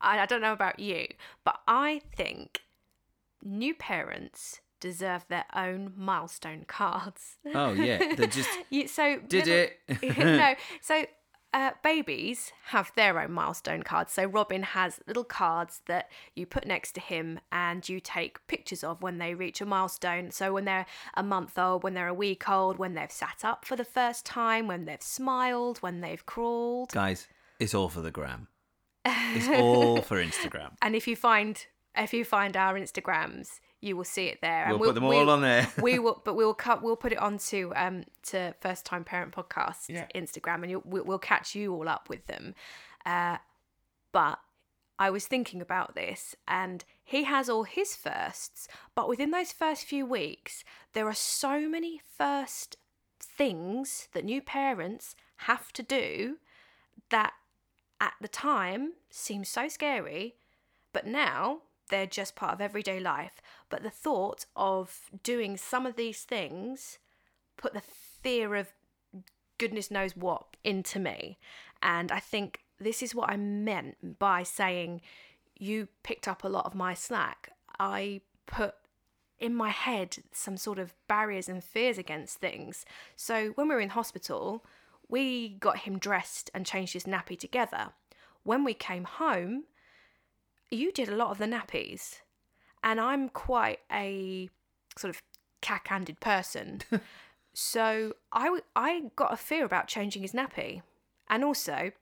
[0.00, 1.06] I, I don't know about you,
[1.44, 2.62] but I think
[3.42, 7.36] new parents deserve their own milestone cards.
[7.54, 9.80] Oh yeah, they just You, so did it.
[10.02, 11.06] no, so
[11.54, 14.12] uh, babies have their own milestone cards.
[14.12, 18.82] So Robin has little cards that you put next to him and you take pictures
[18.82, 20.32] of when they reach a milestone.
[20.32, 23.64] So when they're a month old, when they're a week old, when they've sat up
[23.64, 26.90] for the first time, when they've smiled, when they've crawled.
[26.90, 27.28] Guys,
[27.60, 28.48] it's all for the gram.
[29.04, 30.72] It's all for Instagram.
[30.82, 31.64] And if you find
[31.96, 34.66] if you find our Instagrams, you will see it there.
[34.68, 35.68] We'll and put them all on there.
[35.82, 36.82] we will, but we'll cut.
[36.82, 40.06] We'll put it onto um to first time parent podcast Yeah.
[40.14, 42.54] Instagram, and you'll, we'll, we'll catch you all up with them.
[43.04, 43.38] Uh,
[44.12, 44.38] but
[44.98, 49.84] I was thinking about this, and he has all his firsts, but within those first
[49.84, 52.76] few weeks, there are so many first
[53.20, 56.36] things that new parents have to do
[57.10, 57.32] that
[58.00, 60.36] at the time seemed so scary,
[60.92, 63.40] but now they're just part of everyday life.
[63.74, 67.00] But the thought of doing some of these things
[67.56, 67.82] put the
[68.22, 68.72] fear of
[69.58, 71.40] goodness knows what into me.
[71.82, 75.00] And I think this is what I meant by saying
[75.56, 77.50] you picked up a lot of my slack.
[77.80, 78.76] I put
[79.40, 82.84] in my head some sort of barriers and fears against things.
[83.16, 84.64] So when we were in hospital,
[85.08, 87.88] we got him dressed and changed his nappy together.
[88.44, 89.64] When we came home,
[90.70, 92.20] you did a lot of the nappies.
[92.84, 94.50] And I'm quite a
[94.96, 95.22] sort of
[95.62, 96.82] cack-handed person.
[97.54, 100.82] so I, w- I got a fear about changing his nappy.
[101.28, 101.92] And also,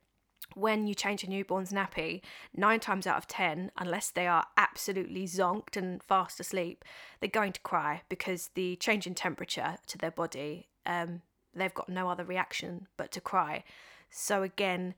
[0.55, 2.21] when you change a newborn's nappy,
[2.55, 6.85] nine times out of ten, unless they are absolutely zonked and fast asleep,
[7.21, 11.23] they're going to cry because the change in temperature to their body, um,
[11.55, 13.63] they've got no other reaction but to cry.
[14.11, 14.95] So, again,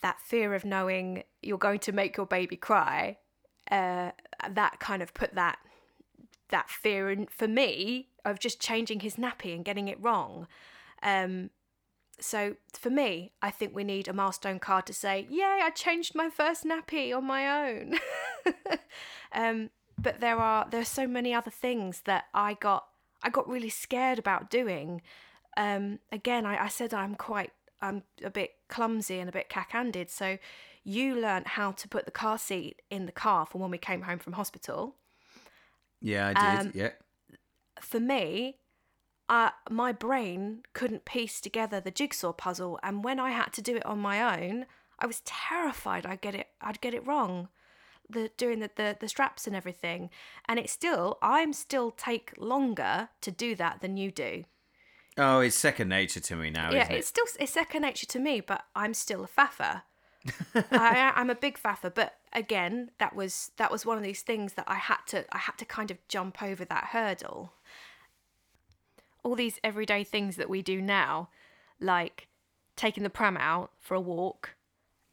[0.00, 3.18] that fear of knowing you're going to make your baby cry,
[3.72, 4.10] uh,
[4.50, 5.58] that kind of put that
[6.50, 10.46] that fear in for me of just changing his nappy and getting it wrong.
[11.02, 11.48] Um,
[12.20, 16.14] so for me, I think we need a milestone card to say, "Yay, I changed
[16.14, 17.98] my first nappy on my own."
[19.32, 22.86] um, but there are there are so many other things that I got
[23.22, 25.00] I got really scared about doing.
[25.56, 30.10] Um, again, I, I said I'm quite I'm a bit clumsy and a bit cack-handed.
[30.10, 30.38] So
[30.84, 34.02] you learnt how to put the car seat in the car for when we came
[34.02, 34.96] home from hospital.
[36.00, 36.66] Yeah, I did.
[36.66, 36.90] Um, yeah.
[37.80, 38.58] For me,
[39.28, 43.76] uh, my brain couldn't piece together the jigsaw puzzle, and when I had to do
[43.76, 44.66] it on my own,
[44.98, 47.48] I was terrified I'd get it I'd get it wrong.
[48.08, 50.10] The doing the, the the straps and everything,
[50.48, 54.44] and it's still I'm still take longer to do that than you do.
[55.18, 56.98] Oh, it's second nature to me now, yeah, isn't it?
[56.98, 59.82] it's still it's second nature to me, but I'm still a faffer.
[60.54, 64.54] I, I'm a big faffer, but again, that was that was one of these things
[64.54, 67.52] that I had to I had to kind of jump over that hurdle.
[69.22, 71.28] All these everyday things that we do now,
[71.80, 72.28] like
[72.76, 74.50] taking the pram out for a walk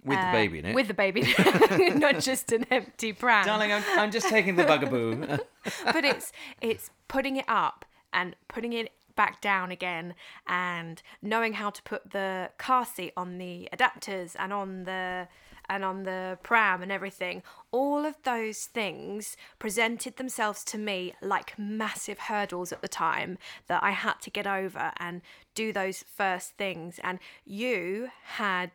[0.03, 0.75] With uh, the baby in it.
[0.75, 1.33] with the baby,
[1.95, 3.45] not just an empty pram.
[3.45, 5.25] Darling, I'm, I'm just taking the bugaboo.
[5.85, 10.15] but it's it's putting it up and putting it back down again
[10.47, 15.27] and knowing how to put the car seat on the adapters and on the
[15.67, 21.59] and on the pram and everything all of those things presented themselves to me like
[21.59, 25.21] massive hurdles at the time that I had to get over and
[25.53, 28.71] do those first things and you had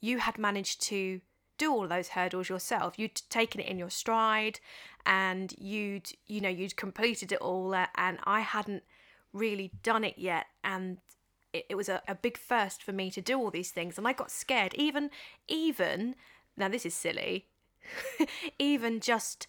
[0.00, 1.20] you had managed to
[1.58, 2.98] do all those hurdles yourself.
[2.98, 4.60] You'd taken it in your stride,
[5.04, 8.82] and you'd you know you'd completed it all, and I hadn't
[9.32, 10.98] really done it yet, and
[11.52, 14.06] it, it was a, a big first for me to do all these things, and
[14.06, 14.74] I got scared.
[14.74, 15.10] Even
[15.48, 16.14] even
[16.56, 17.46] now, this is silly.
[18.58, 19.46] even just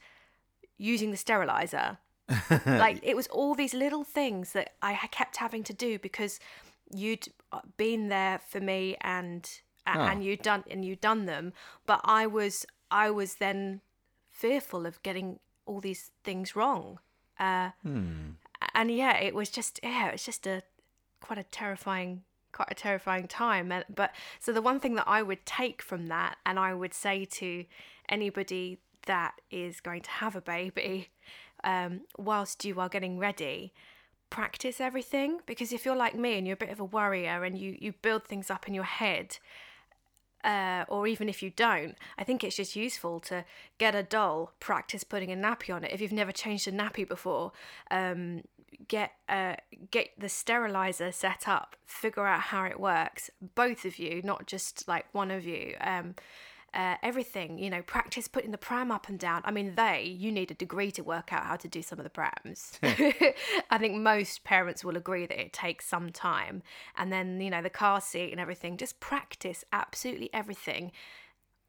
[0.78, 1.98] using the sterilizer
[2.66, 6.40] like it was all these little things that I kept having to do because
[6.90, 9.48] you'd uh, been there for me and
[9.88, 10.00] Oh.
[10.00, 11.54] and you'd done and you'd done them
[11.88, 13.82] but I was I was then
[14.30, 17.00] fearful of getting all these things wrong
[17.40, 17.72] uh
[18.74, 20.62] and yeah it was just yeah it was just a
[21.22, 25.46] quite a terrifying quite a terrifying time but so the one thing that I would
[25.46, 27.66] take from that and I would say to
[28.10, 31.10] anybody that is going to have a baby
[31.64, 33.74] um, whilst you are getting ready
[34.30, 37.58] practice everything because if you're like me and you're a bit of a worrier and
[37.58, 39.38] you you build things up in your head
[40.44, 43.46] uh, or even if you don't, I think it's just useful to
[43.78, 45.92] get a doll, practice putting a nappy on it.
[45.92, 47.52] If you've never changed a nappy before,
[47.92, 48.42] um,
[48.88, 49.56] get uh,
[49.90, 53.30] get the sterilizer set up, figure out how it works.
[53.56, 55.76] Both of you, not just like one of you.
[55.82, 56.16] Um,
[56.74, 59.42] uh, everything, you know, practice putting the pram up and down.
[59.44, 62.04] I mean, they, you need a degree to work out how to do some of
[62.04, 62.80] the prams.
[63.70, 66.64] I think most parents will agree that it takes some time.
[66.96, 70.94] And then, you know, the car seat and everything, just practice absolutely everything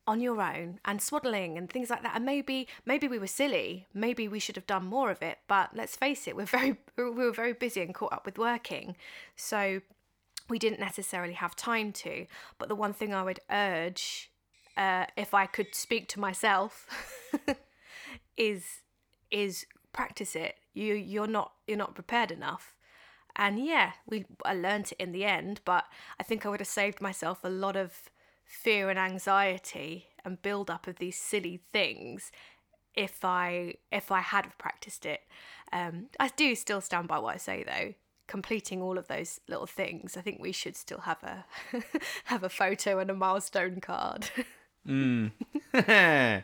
[0.06, 2.16] on your own and swaddling and things like that.
[2.16, 3.86] And maybe, maybe we were silly.
[3.94, 5.38] Maybe we should have done more of it.
[5.46, 8.96] But let's face it, we're very, we were very busy and caught up with working.
[9.36, 9.80] So
[10.48, 12.26] we didn't necessarily have time to.
[12.58, 14.30] But the one thing I would urge,
[14.76, 16.86] uh, if I could speak to myself,
[18.36, 18.64] is
[19.30, 20.56] is practice it.
[20.74, 22.76] You you're not you're not prepared enough.
[23.36, 25.84] And yeah, we I learnt it in the end, but
[26.20, 28.10] I think I would have saved myself a lot of
[28.52, 32.30] fear and anxiety and build up of these silly things
[32.94, 35.22] if I if I had practiced it.
[35.72, 37.94] Um, I do still stand by what I say though.
[38.28, 41.44] Completing all of those little things, I think we should still have a
[42.24, 44.30] have a photo and a milestone card.
[44.86, 45.32] mm.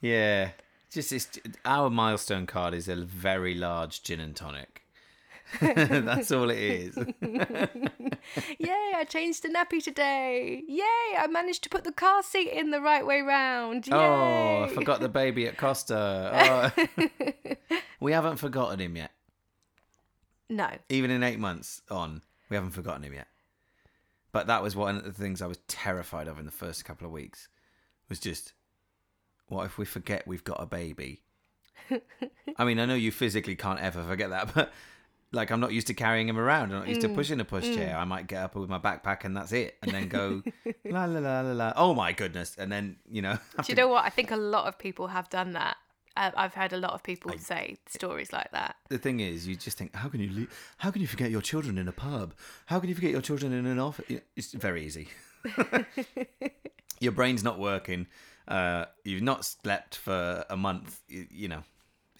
[0.00, 0.50] yeah.
[0.90, 4.83] Just it's, our milestone card is a very large gin and tonic.
[5.60, 6.96] That's all it is.
[7.22, 10.62] Yay, I changed the nappy today.
[10.66, 13.86] Yay, I managed to put the car seat in the right way round.
[13.86, 13.94] Yay.
[13.94, 16.72] Oh, I forgot the baby at Costa.
[16.74, 17.56] Oh.
[18.00, 19.12] we haven't forgotten him yet.
[20.48, 20.68] No.
[20.88, 23.28] Even in eight months on, we haven't forgotten him yet.
[24.32, 27.06] But that was one of the things I was terrified of in the first couple
[27.06, 27.48] of weeks.
[28.08, 28.52] Was just,
[29.46, 31.22] what if we forget we've got a baby?
[32.56, 34.72] I mean, I know you physically can't ever forget that, but
[35.32, 36.72] like I'm not used to carrying him around.
[36.72, 37.94] I'm not used to pushing a pushchair.
[37.94, 40.42] I might get up with my backpack and that's it, and then go
[40.84, 41.72] la la la la la.
[41.76, 42.54] Oh my goodness!
[42.58, 44.04] And then you know, Do you to- know what?
[44.04, 45.76] I think a lot of people have done that.
[46.16, 48.76] Uh, I've heard a lot of people say stories like that.
[48.88, 51.40] the thing is, you just think, how can you leave, how can you forget your
[51.42, 52.34] children in a pub?
[52.66, 54.20] How can you forget your children in an office?
[54.36, 55.08] It's very easy.
[57.00, 58.06] your brain's not working.
[58.46, 61.00] Uh, you've not slept for a month.
[61.08, 61.62] You, you know,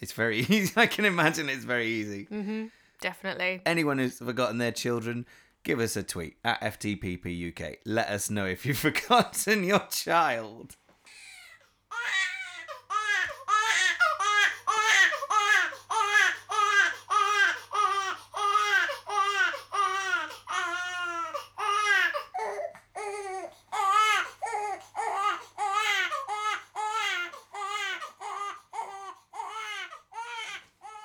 [0.01, 0.73] it's very easy.
[0.75, 2.27] I can imagine it's very easy.
[3.01, 3.61] Definitely.
[3.65, 5.25] Anyone who's forgotten their children,
[5.63, 7.77] give us a tweet at FTPPUK.
[7.85, 10.75] Let us know if you've forgotten your child.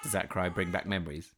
[0.03, 1.35] Does that cry bring back memories?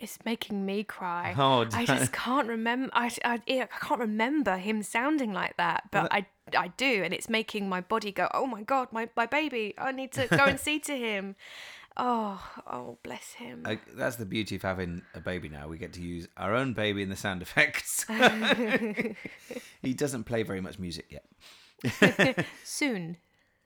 [0.00, 1.34] It's making me cry.
[1.36, 2.88] Oh, I just can't remember.
[2.92, 7.28] I, I, I can't remember him sounding like that, but I I do, and it's
[7.28, 8.28] making my body go.
[8.32, 9.74] Oh my god, my my baby!
[9.76, 11.34] I need to go and see to him.
[12.00, 13.62] Oh, oh, bless him.
[13.66, 15.66] I, that's the beauty of having a baby now.
[15.66, 18.06] We get to use our own baby in the sound effects.
[19.82, 22.46] he doesn't play very much music yet.
[22.64, 23.16] Soon.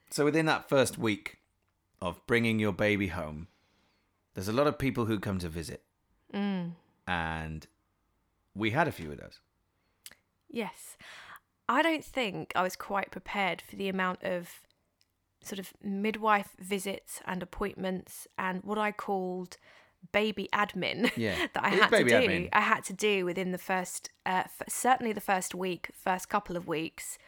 [0.09, 1.41] So within that first week
[2.01, 3.49] of bringing your baby home,
[4.33, 5.83] there's a lot of people who come to visit,
[7.07, 7.67] and
[8.55, 9.41] we had a few of those.
[10.51, 10.97] Yes.
[11.69, 14.61] I don't think I was quite prepared for the amount of
[15.43, 19.57] sort of midwife visits and appointments and what I called
[20.13, 22.11] baby admin Yeah, that I had to do.
[22.11, 22.49] admin.
[22.53, 26.57] I had to do within the first, uh, f- certainly the first week, first couple
[26.57, 27.19] of weeks.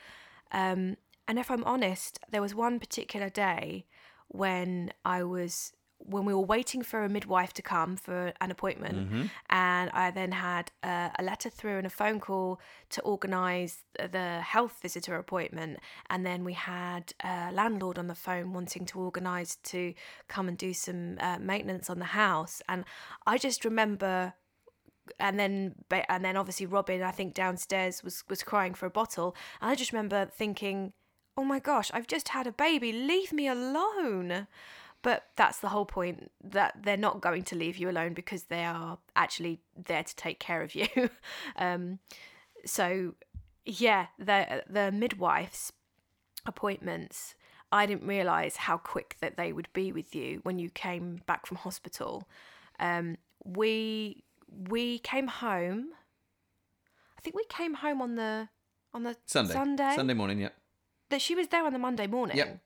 [0.52, 3.86] Um, and if I'm honest, there was one particular day
[4.28, 5.72] when I was
[6.06, 9.22] when we were waiting for a midwife to come for an appointment, Mm-hmm.
[9.50, 14.40] and I then had a, a letter through and a phone call to organise the
[14.40, 15.78] health visitor appointment,
[16.10, 19.94] and then we had a landlord on the phone wanting to organise to
[20.28, 22.84] come and do some uh, maintenance on the house, and
[23.26, 24.34] I just remember
[25.18, 25.74] and then
[26.08, 29.36] and then obviously Robin I think downstairs was was crying for a bottle.
[29.60, 30.92] And I just remember thinking
[31.36, 32.90] oh my gosh I've just had a baby.
[32.92, 34.46] Leave me alone
[35.04, 38.64] but that's the whole point that they're not going to leave you alone because they
[38.64, 40.88] are actually there to take care of you
[41.56, 42.00] um
[42.66, 43.14] so
[43.64, 45.72] yeah the the midwives
[46.46, 47.36] appointments
[47.70, 51.46] I didn't realize how quick that they would be with you when you came back
[51.46, 52.26] from hospital
[52.80, 55.88] um we we came home
[57.18, 58.48] I think we came home on the
[58.94, 60.40] on the Sunday, Sunday Sunday morning.
[60.40, 60.54] Yep.
[61.10, 62.60] that she was there on the Monday morning Yep.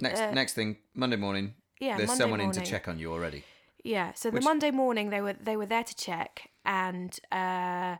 [0.00, 1.54] Next, Uh, next thing, Monday morning.
[1.80, 3.44] Yeah there's Monday someone in to check on you already.
[3.82, 7.96] Yeah, so the Which- Monday morning they were they were there to check, and uh,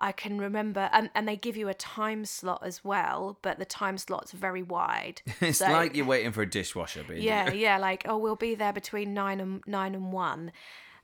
[0.00, 3.64] I can remember, and, and they give you a time slot as well, but the
[3.64, 5.22] time slot's are very wide.
[5.40, 7.02] It's So- like you're waiting for a dishwasher.
[7.04, 10.52] Being yeah, yeah, like oh, we'll be there between nine and nine and one,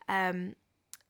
[0.09, 0.57] um,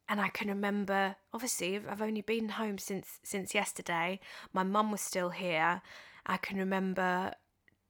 [0.09, 1.17] and I can remember.
[1.33, 4.21] Obviously, I've- I've only been home since since yesterday.
[4.53, 5.83] My mum was still here.
[6.25, 7.33] I can remember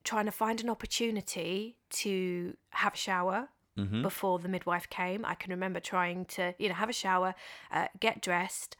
[0.03, 4.01] trying to find an opportunity to have a shower Mm-hmm.
[4.01, 5.23] before the midwife came.
[5.23, 7.33] I can remember trying to, you know, have a shower,
[7.71, 8.75] uh, get dressed.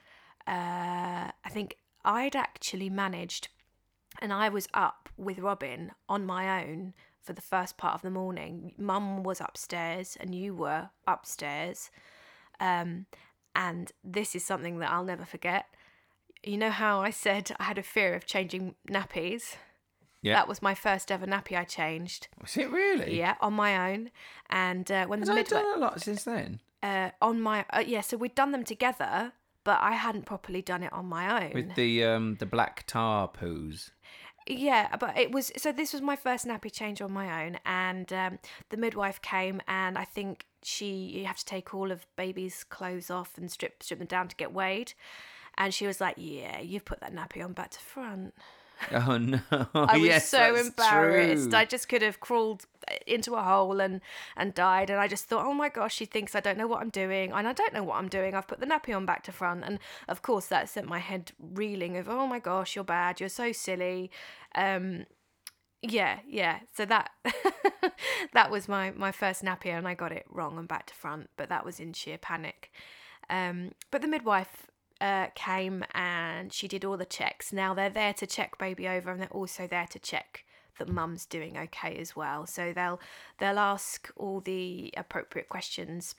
[0.45, 3.47] Uh, I think I'd actually managed,
[4.21, 8.09] and I was up with Robin on my own for the first part of the
[8.09, 8.73] morning.
[8.77, 11.91] Mum was upstairs, and you were upstairs.
[12.59, 13.05] Um,
[13.55, 15.67] and this is something that I'll never forget.
[16.43, 19.55] You know how I said I had a fear of changing nappies?
[20.21, 20.33] Yeah.
[20.33, 22.27] That was my first ever nappy I changed.
[22.41, 23.17] Was it really?
[23.17, 24.11] Yeah, on my own.
[24.49, 26.59] And uh, when Has the midwife done a lot since then?
[26.83, 30.83] uh, on my uh, yeah, so we'd done them together, but I hadn't properly done
[30.83, 31.53] it on my own.
[31.53, 33.91] With the um the black tar poos.
[34.47, 38.11] Yeah, but it was so this was my first nappy change on my own, and
[38.11, 38.39] um,
[38.69, 40.87] the midwife came, and I think she
[41.19, 44.35] you have to take all of baby's clothes off and strip strip them down to
[44.35, 44.93] get weighed,
[45.57, 48.33] and she was like, "Yeah, you've put that nappy on back to front."
[48.91, 49.39] Oh no!
[49.73, 51.49] I was yes, so embarrassed.
[51.49, 51.59] true.
[51.59, 52.65] I just could have crawled
[53.05, 54.01] into a hole and
[54.35, 54.89] and died.
[54.89, 57.31] And I just thought, oh my gosh, she thinks I don't know what I'm doing,
[57.31, 58.35] and I don't know what I'm doing.
[58.35, 61.31] I've put the nappy on back to front, and of course that sent my head
[61.39, 64.11] reeling of, oh my gosh, you're bad, you're so silly.
[64.55, 65.05] Um,
[65.81, 66.59] yeah, yeah.
[66.75, 67.11] So that
[68.33, 71.29] that was my my first nappy, and I got it wrong and back to front,
[71.37, 72.71] but that was in sheer panic.
[73.29, 74.67] Um, but the midwife
[75.01, 77.53] uh, came and she did all the checks.
[77.53, 80.45] Now they're there to check baby over, and they're also there to check
[80.77, 82.45] that mum's doing okay as well.
[82.45, 82.99] So they'll
[83.39, 86.15] they'll ask all the appropriate questions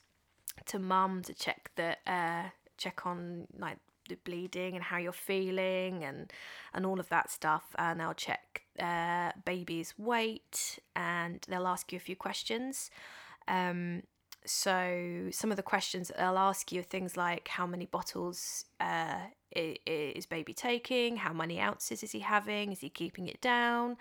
[0.65, 3.77] to mum to check that uh, check on like
[4.09, 6.31] the bleeding and how you're feeling and
[6.73, 11.97] and all of that stuff and they'll check uh, baby's weight and they'll ask you
[11.97, 12.89] a few questions
[13.47, 14.03] um,
[14.45, 18.65] so some of the questions that they'll ask you are things like how many bottles
[18.79, 19.19] uh,
[19.55, 21.17] is baby taking?
[21.17, 22.71] How many ounces is he having?
[22.71, 23.97] Is he keeping it down?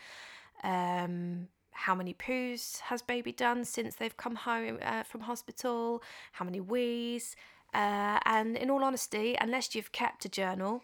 [0.63, 6.03] Um, how many poos has baby done since they've come home uh, from hospital?
[6.33, 7.37] How many wees?
[7.73, 10.83] Uh, and in all honesty unless you've kept a journal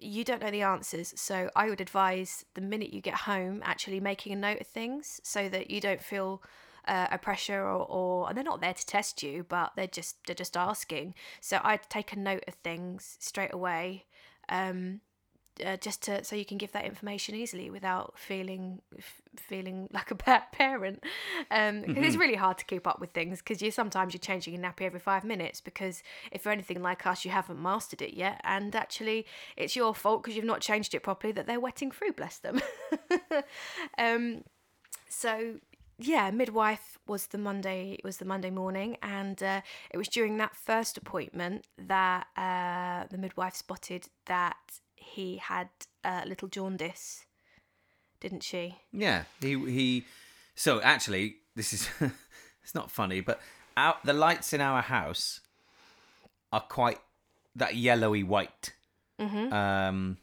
[0.00, 1.12] you don't know the answers.
[1.16, 5.20] So i would advise the minute you get home actually making a note of things
[5.24, 6.42] so that you don't feel
[6.88, 10.16] uh, a pressure or, or and they're not there to test you but they're just
[10.26, 11.14] they're just asking.
[11.40, 14.06] So i'd take a note of things straight away
[14.48, 15.00] um,
[15.64, 20.10] uh, just to so you can give that information easily without feeling f- feeling like
[20.10, 21.02] a bad parent.
[21.50, 24.54] Um 'cause it's really hard to keep up with things because you sometimes you're changing
[24.54, 28.14] a nappy every five minutes because if you're anything like us you haven't mastered it
[28.14, 28.40] yet.
[28.44, 29.26] And actually
[29.56, 32.60] it's your fault because you've not changed it properly that they're wetting through bless them.
[33.98, 34.44] Um
[35.08, 35.54] so
[35.98, 40.36] yeah midwife was the monday it was the monday morning and uh, it was during
[40.38, 44.56] that first appointment that uh, the midwife spotted that
[44.96, 45.68] he had
[46.04, 47.24] a little jaundice
[48.20, 50.04] didn't she Yeah, he he.
[50.56, 51.88] So actually, this is
[52.62, 53.40] it's not funny, but
[53.76, 55.40] out the lights in our house
[56.52, 56.98] are quite
[57.54, 58.74] that yellowy white,
[59.20, 59.52] Mm-hmm.
[59.52, 60.16] um,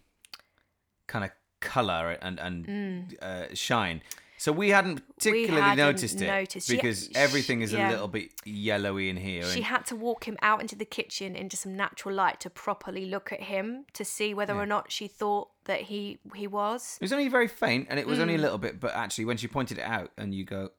[1.07, 3.23] kind of color and and Mm.
[3.23, 4.01] uh, shine.
[4.45, 6.69] So we hadn't particularly hadn't noticed it noticed.
[6.69, 7.89] Because sh- everything is yeah.
[7.89, 9.41] a little bit yellowy in here.
[9.43, 13.07] she had to walk him out into the kitchen into some natural light to properly
[13.07, 17.05] look at him to see whether or not she thought that he he was It
[17.05, 18.21] was only very faint, and it was Mm.
[18.21, 18.79] only a little bit.
[18.79, 20.69] But actually, when she pointed it out, and you go,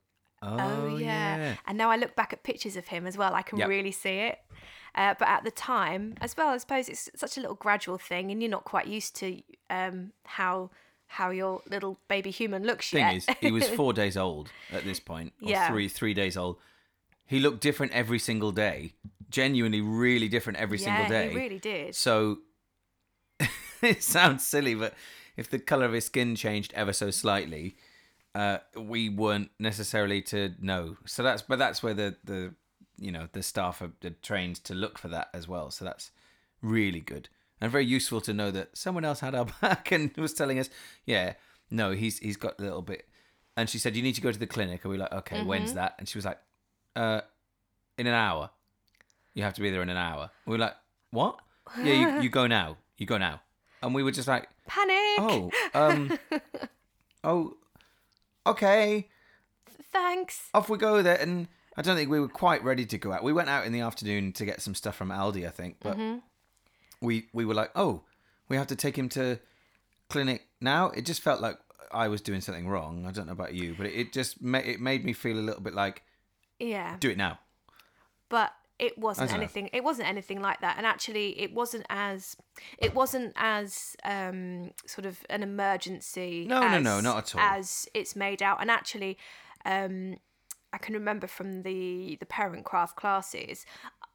[0.43, 1.57] "Oh, Oh, yeah.
[1.67, 3.69] And now I look back at pictures of him as well, I can Yep.
[3.69, 4.39] really see it.
[4.95, 8.31] Uh, but at the time, as well, I suppose it's such a little gradual thing,
[8.31, 10.71] and you're not quite used to um, how
[11.09, 13.17] how your little baby human looks Thing yet.
[13.17, 15.69] is, he was four days old at this point, or Yeah.
[15.69, 16.59] three three days old.
[17.27, 18.93] He looked different every single day,
[19.31, 21.31] genuinely, really different every yeah, single day.
[21.31, 21.95] he really did.
[21.95, 22.39] So
[23.83, 24.95] it sounds silly, but
[25.37, 27.77] if the color of his skin changed ever so slightly,
[28.35, 30.97] uh, we weren't necessarily to know.
[31.05, 32.55] So that's but that's where the the
[32.99, 35.71] you know the staff are are trained to look for that as well.
[35.71, 36.11] So that's
[36.63, 37.29] really good
[37.61, 40.69] and very useful to know that someone else had our back and was telling us,
[41.05, 41.35] yeah,
[41.71, 43.09] no, he's he's got a little bit.
[43.57, 44.85] And she said, you need to go to the clinic.
[44.85, 45.95] And we were like, okay, when's that?
[45.99, 46.39] And she was like,
[46.95, 47.23] uh,
[47.97, 48.51] in an hour.
[49.33, 50.31] You have to be there in an hour.
[50.45, 50.75] We were like,
[51.11, 51.39] what?
[51.83, 52.77] Yeah, you, you go now.
[52.99, 53.41] You go now.
[53.83, 55.19] And we were just like, Panic!
[55.19, 56.19] oh, um,
[57.25, 57.55] oh,
[58.47, 59.09] okay,
[59.93, 60.49] Thanks.
[60.55, 61.19] off we go then.
[61.21, 63.23] And I don't think we were quite ready to go out.
[63.23, 65.97] We went out in the afternoon to get some stuff from Aldi, I think, but
[67.01, 68.03] we we were like, oh,
[68.49, 69.39] we have to take him to
[70.09, 70.89] clinic now.
[70.91, 71.59] It just felt like
[71.93, 73.07] I was doing something wrong.
[73.07, 75.61] I don't know about you, but it just ma- it made me feel a little
[75.63, 76.03] bit like
[76.59, 76.97] Yeah.
[77.01, 77.39] do it now.
[78.29, 82.37] but it wasn't anything it wasn't anything like that and actually it wasn't as
[82.77, 87.41] it wasn't as um sort of an emergency No, no, as, no, not at all.
[87.41, 89.17] as it's made out and actually
[89.65, 90.17] um
[90.75, 93.65] i can remember from the the parent craft classes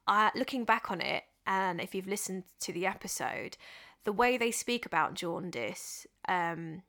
[0.06, 3.56] I, looking back on it and if you've listened to the episode
[4.04, 6.82] the way they speak about jaundice um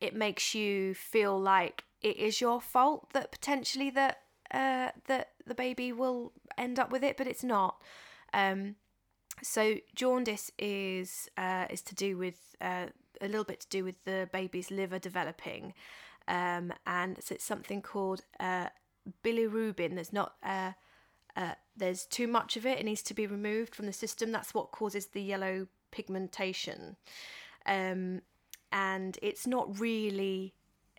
[0.00, 4.18] it makes you feel like it is your fault that potentially that
[4.50, 7.80] uh, that the baby will end up with it, but it's not.
[8.32, 8.76] Um,
[9.42, 12.86] so jaundice is uh, is to do with uh,
[13.20, 15.72] a little bit to do with the baby's liver developing,
[16.28, 18.68] um, and so it's something called uh,
[19.24, 19.94] bilirubin.
[19.94, 20.34] There's not
[21.36, 22.78] uh, there's too much of it.
[22.78, 24.32] It needs to be removed from the system.
[24.32, 26.96] That's what causes the yellow pigmentation,
[27.66, 28.22] um,
[28.72, 30.54] and it's not really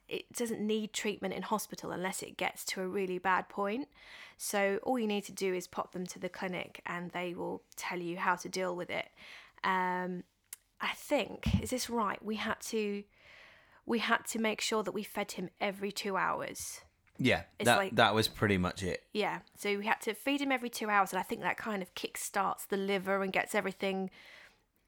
[0.07, 3.87] it doesn't need treatment in hospital unless it gets to a really bad point.
[4.37, 7.63] So all you need to do is pop them to the clinic and they will
[7.75, 9.09] tell you how to deal with it.
[9.63, 10.23] Um,
[10.79, 12.23] I think is this right?
[12.23, 13.03] We had to
[13.85, 16.81] we had to make sure that we fed him every two hours.
[17.17, 19.03] Yeah, It's that like- that was pretty much it.
[19.13, 21.81] Yeah, so we had to feed him every two hours, and I think that kind
[21.81, 24.09] of kick starts the liver and gets everything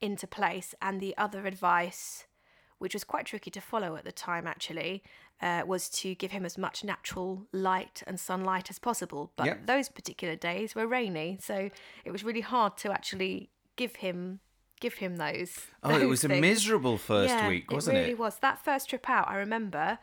[0.02, 0.76] into place.
[0.82, 2.26] And the other advice,
[2.80, 5.04] which was quite tricky to follow at the time actually,
[5.42, 9.32] uh, was to give him as much natural light and sunlight as possible.
[9.36, 9.66] But Yep.
[9.68, 11.70] those particular days were rainy, so
[12.06, 14.40] it was really hard to actually give him
[14.80, 15.66] give him those.
[15.82, 18.02] Oh, it those was a miserable first Yeah, week, wasn't it?
[18.02, 18.04] it?
[18.04, 18.38] really was.
[18.38, 19.98] That first trip out, I remember,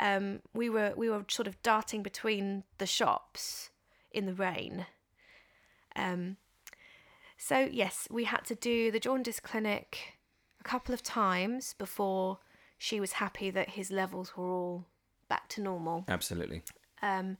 [0.00, 3.70] um, we were we were sort of darting between the shops
[4.10, 4.86] in the rain,
[5.96, 6.36] Um,
[7.36, 10.18] so yes, we had to do the jaundice clinic
[10.60, 12.38] a couple of times before
[12.78, 14.86] she was happy that his levels were all
[15.28, 16.04] back to normal.
[16.08, 16.62] Absolutely.
[17.02, 17.38] Um,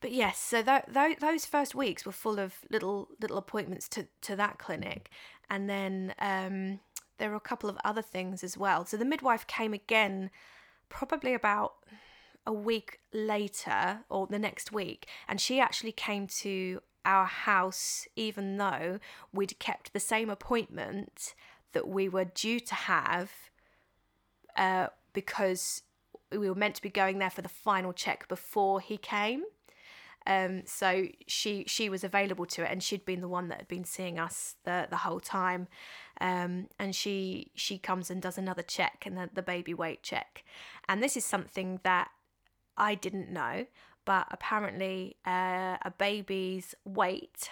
[0.00, 4.06] but yes, so th- th- those first weeks were full of little little appointments to
[4.22, 5.10] to that clinic,
[5.48, 6.80] and then um,
[7.18, 8.84] there were a couple of other things as well.
[8.84, 10.30] So the midwife came again,
[10.88, 11.74] probably about
[12.46, 18.56] a week later or the next week, and she actually came to our house even
[18.56, 18.98] though
[19.32, 21.34] we'd kept the same appointment
[21.72, 23.30] that we were due to have
[24.56, 25.82] uh, because
[26.30, 29.42] we were meant to be going there for the final check before he came.
[30.26, 33.68] Um, so she she was available to it, and she'd been the one that had
[33.68, 35.68] been seeing us the the whole time.
[36.20, 40.44] Um, and she she comes and does another check and the, the baby weight check,
[40.88, 42.10] and this is something that
[42.76, 43.66] I didn't know,
[44.04, 47.50] but apparently uh, a baby's weight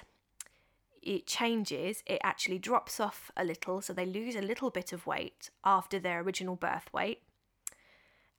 [1.02, 5.04] it changes it actually drops off a little so they lose a little bit of
[5.06, 7.22] weight after their original birth weight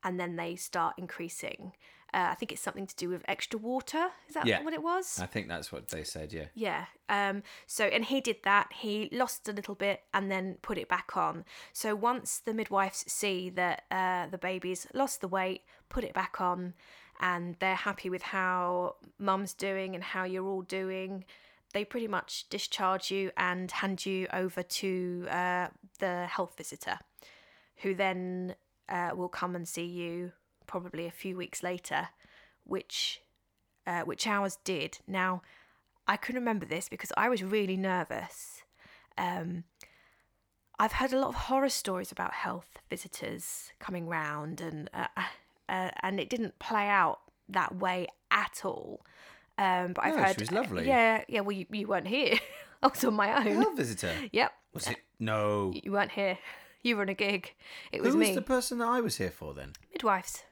[0.03, 1.73] and then they start increasing
[2.13, 4.63] uh, i think it's something to do with extra water is that Yeah.
[4.63, 6.31] what it was I think that's what they said.
[6.33, 6.47] Yeah.
[6.53, 6.85] yeah.
[7.09, 8.71] Um, so, and he did that.
[8.73, 11.45] He lost a little bit and then put it back on.
[11.73, 16.41] So, once the midwives see that uh, the baby's lost the weight, put it back
[16.41, 16.73] on,
[17.19, 21.25] and they're happy with how mum's doing and how you're all doing,
[21.73, 25.67] they pretty much discharge you and hand you over to uh,
[25.99, 26.97] the health visitor,
[27.77, 28.55] who then
[28.89, 30.31] uh, will come and see you
[30.67, 32.09] probably a few weeks later,
[32.63, 33.21] which
[33.87, 34.99] uh, which ours did.
[35.07, 35.41] Now,
[36.07, 38.63] I can remember this because I was really nervous.
[39.17, 39.65] Um,
[40.79, 45.07] I've heard a lot of horror stories about health visitors coming round, and uh,
[45.69, 49.01] uh, and it didn't play out that way at all.
[49.57, 50.87] Um, but I've No, she heard, was lovely.
[50.87, 51.41] Yeah, yeah.
[51.41, 52.39] Well, you, you weren't here.
[52.83, 53.55] I was on my own.
[53.61, 54.13] Health visitor.
[54.31, 54.97] Yep, Was it?
[55.19, 55.71] No.
[55.83, 56.37] you weren't here.
[56.81, 57.53] You were on a gig.
[57.93, 58.35] It was Who was me.
[58.35, 59.71] the person that I was here for then?
[59.93, 60.43] Midwives.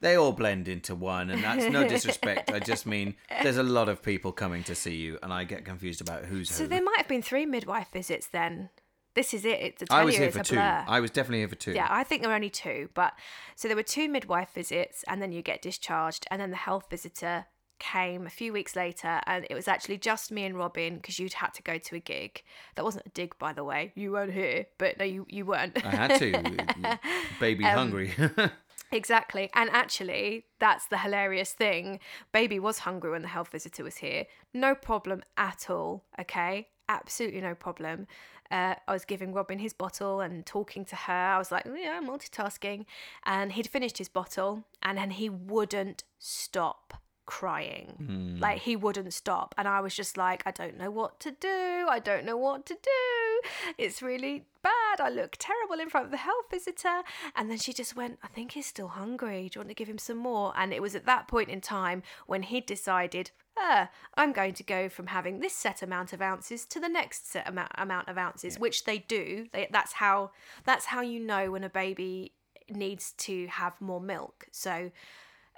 [0.00, 2.52] They all blend into one, and that's no disrespect.
[2.52, 5.64] I just mean there's a lot of people coming to see you, and I get
[5.64, 6.68] confused about who's So who.
[6.68, 8.70] there might have been three midwife visits then.
[9.14, 9.60] This is it.
[9.60, 10.54] It's a I was here for two.
[10.54, 10.84] blur.
[10.86, 11.72] I was definitely here for two.
[11.72, 13.14] Yeah, I think there were only two, but
[13.56, 16.86] so there were two midwife visits, and then you get discharged, and then the health
[16.88, 17.46] visitor
[17.80, 21.32] came a few weeks later, and it was actually just me and Robin because you'd
[21.32, 22.42] had to go to a gig.
[22.76, 23.92] That wasn't a dig, by the way.
[23.96, 25.84] You weren't here, but no, you you weren't.
[25.84, 26.98] I had to.
[27.40, 28.12] Baby Um, hungry.
[28.90, 29.50] Exactly.
[29.54, 32.00] And actually, that's the hilarious thing.
[32.32, 34.26] Baby was hungry when the health visitor was here.
[34.54, 36.04] No problem at all.
[36.20, 36.68] Okay.
[36.88, 38.06] Absolutely no problem.
[38.50, 41.12] Uh, I was giving Robin his bottle and talking to her.
[41.12, 42.86] I was like, "Oh, yeah, multitasking.
[43.26, 46.94] And he'd finished his bottle and then he wouldn't stop
[47.28, 48.38] crying.
[48.40, 49.54] Like he wouldn't stop.
[49.58, 51.86] And I was just like, I don't know what to do.
[51.86, 53.48] I don't know what to do.
[53.76, 54.98] It's really bad.
[54.98, 57.02] I look terrible in front of the health visitor.
[57.36, 59.50] And then she just went, I think he's still hungry.
[59.50, 60.54] Do you want to give him some more?
[60.56, 64.62] And it was at that point in time when he decided, ah, I'm going to
[64.62, 68.16] go from having this set amount of ounces to the next set amount, amount of
[68.16, 69.48] ounces, which they do.
[69.52, 70.30] They, that's how
[70.64, 72.32] that's how you know when a baby
[72.70, 74.46] needs to have more milk.
[74.50, 74.90] So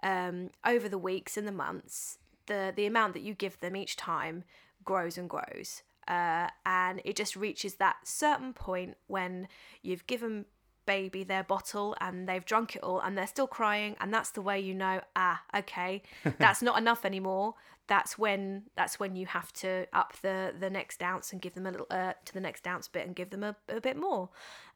[0.02, 3.96] um, over the weeks and the months, the the amount that you give them each
[3.96, 4.44] time
[4.84, 9.48] grows and grows, uh, and it just reaches that certain point when
[9.82, 10.44] you've given
[10.86, 14.42] baby their bottle and they've drunk it all and they're still crying and that's the
[14.42, 16.02] way you know ah okay
[16.38, 17.54] that's not enough anymore
[17.90, 21.66] that's when that's when you have to up the the next ounce and give them
[21.66, 24.30] a little uh, to the next ounce bit and give them a, a bit more.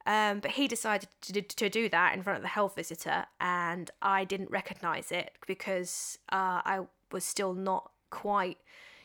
[0.05, 3.89] Um, but he decided to, to do that in front of the health visitor and
[4.03, 8.59] i didn't recognize it because uh, i was still not quite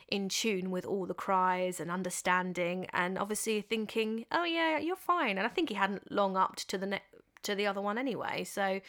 [0.09, 5.37] in tune with all the cries and understanding and obviously thinking oh yeah you're fine.
[5.37, 7.01] And i think he hadn't long upped to the ne-
[7.43, 8.43] to the other one anyway.
[8.43, 8.81] So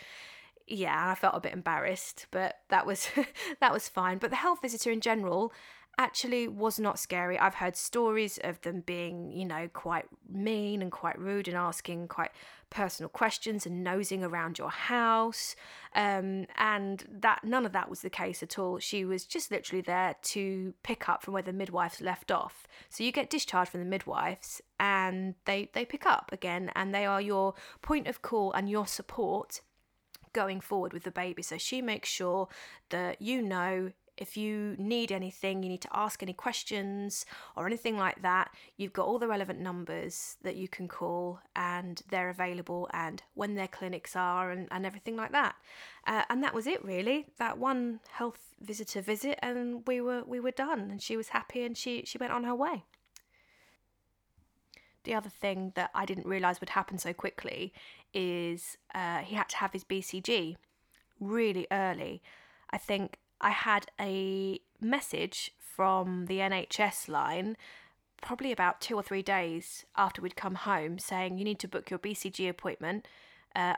[0.67, 3.09] yeah i felt a bit embarrassed but that was
[3.61, 4.19] that was fine.
[4.19, 5.53] But the health visitor in general
[5.99, 7.39] actually was not scary.
[7.39, 12.09] I've heard stories of them being you know quite mean and quite rude and asking
[12.09, 12.31] quite
[12.71, 15.55] personal questions and nosing around your house
[15.95, 18.79] um, and that none of that was the case at all.
[18.79, 22.67] She was just literally there to pick up from where the midwives left off.
[22.89, 27.05] So you get discharged from the midwives and they they pick up again and they
[27.05, 27.53] are your
[27.83, 29.61] point of call and your support
[30.33, 31.43] going forward with the baby.
[31.43, 32.49] So she makes sure
[32.91, 37.25] that you know if you need anything, you need to ask any questions
[37.57, 42.03] or anything like that, you've got all the relevant numbers that you can call and
[42.11, 45.55] they're available and when their clinics are and, and everything like that.
[46.07, 47.27] Uh, and that was it really.
[47.39, 51.65] That one health visitor visit and we were we were done and she was happy
[51.65, 52.85] and she, she went on her way.
[55.05, 57.73] The other thing that I didn't realise would happen so quickly
[58.15, 60.57] is uh, he had to have his BCG
[61.21, 62.23] really early.
[62.71, 67.57] I think I had a message from the NHS line
[68.21, 71.91] probably about two or three days after we'd come home saying you need to book
[71.91, 73.09] your BCG appointment
[73.57, 73.75] uh,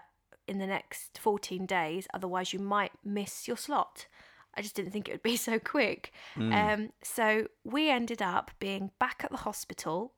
[0.46, 4.06] in the next 14 days, otherwise, you might miss your slot.
[4.54, 6.12] I just didn't think it would be so quick.
[6.52, 10.12] Um, so we ended up being back at the hospital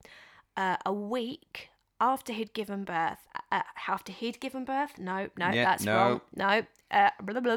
[0.56, 1.68] uh, a week
[2.00, 3.26] after he'd given birth.
[3.50, 4.98] Uh, after he'd given birth?
[4.98, 5.96] No, no, Yeah, that's no.
[5.96, 6.20] wrong.
[6.34, 7.56] No, uh, blah, blah,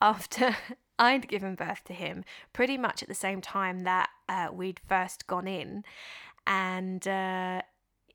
[0.00, 0.56] After
[0.98, 5.26] I'd given birth to him, pretty much at the same time that uh, we'd first
[5.26, 5.82] gone in,
[6.46, 7.62] and uh,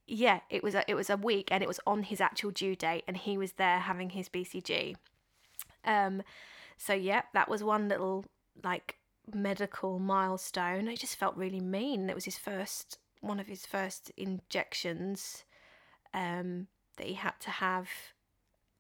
[0.07, 2.76] yeah, it was a, it was a week, and it was on his actual due
[2.76, 4.95] date, and he was there having his BCG.
[5.84, 6.21] Um,
[6.78, 8.26] so yeah, that was one little
[8.63, 8.97] like
[9.34, 10.88] medical milestone.
[10.88, 12.07] It just felt really mean.
[12.09, 15.43] It was his first one of his first injections
[16.13, 17.89] um, that he had to have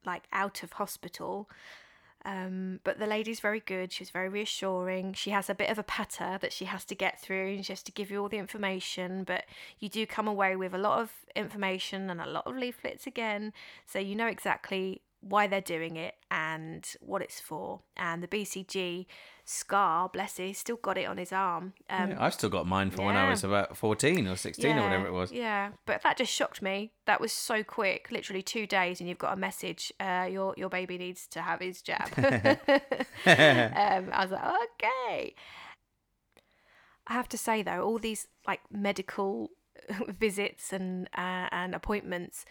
[0.05, 1.49] like out of hospital.
[2.25, 3.91] Um, but the lady's very good.
[3.91, 5.13] She was very reassuring.
[5.13, 7.71] She has a bit of a patter that she has to get through and she
[7.71, 9.23] has to give you all the information.
[9.23, 9.45] But
[9.79, 13.53] you do come away with a lot of information and a lot of leaflets again.
[13.85, 17.81] So you know exactly why they're doing it and what it's for.
[17.97, 19.07] And the BCG
[19.43, 21.73] scar, bless you, still got it on his arm.
[21.89, 24.83] Um, Yeah, I've still got mine from when I was about 14 or 16 or
[24.83, 25.31] whatever it was.
[25.31, 26.91] Yeah, but that just shocked me.
[27.07, 29.91] That was so quick, literally two days, and you've got a message.
[29.99, 32.07] Uh, your your baby needs to have his jab.
[32.17, 32.29] um,
[33.25, 34.43] I was like,
[34.83, 35.35] okay.
[37.07, 39.49] I have to say though, all these like medical
[40.19, 42.45] visits and uh, and appointments,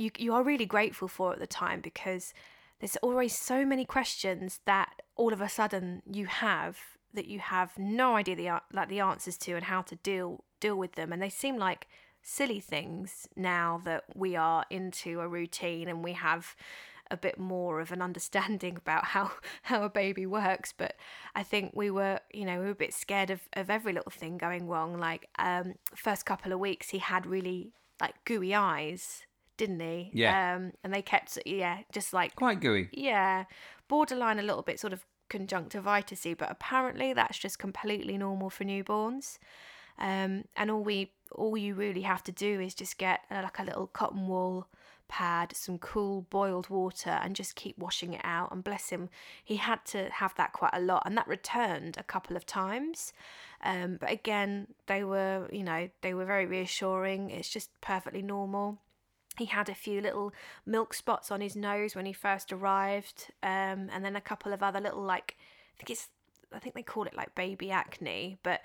[0.00, 2.32] you you are really grateful for at the time because
[2.80, 6.78] there's always so many questions that all of a sudden you have
[7.12, 10.76] that you have no idea the like the answers to and how to deal deal
[10.76, 11.12] with them.
[11.12, 11.86] And they seem like
[12.22, 16.54] silly things now that we are into a routine and we have
[17.10, 19.32] a bit more of an understanding about how
[19.62, 20.72] how a baby works.
[20.76, 20.96] But
[21.34, 24.12] i think we were you know we were a bit scared of, of every little
[24.12, 24.98] thing going wrong.
[24.98, 29.26] Like um first couple of weeks he had really like gooey eyes
[29.60, 30.34] didn't he Yeah.
[30.56, 32.88] um and they kept yeah just like Quite gooey.
[32.92, 33.44] yeah,
[33.88, 39.38] borderline a little bit sort of conjunctivitis but apparently that's just completely normal for newborns.
[39.98, 43.58] Um, and all we all you really have to do is just get uh, like
[43.58, 44.66] a little cotton wool
[45.08, 48.50] pad, some cool boiled water, and just keep washing it out.
[48.52, 49.08] And bless him,
[49.44, 53.12] he had to have that quite a lot, and that returned a couple of times.
[53.62, 57.30] Um, but again, they were, you know, they were very reassuring.
[57.30, 58.78] It's just perfectly normal.
[59.40, 60.32] He had a few little
[60.66, 64.62] milk spots on his nose when he first arrived, um, and then a couple of
[64.62, 65.36] other little like
[65.74, 66.08] I think it's
[66.52, 68.60] I think they call it like baby acne, but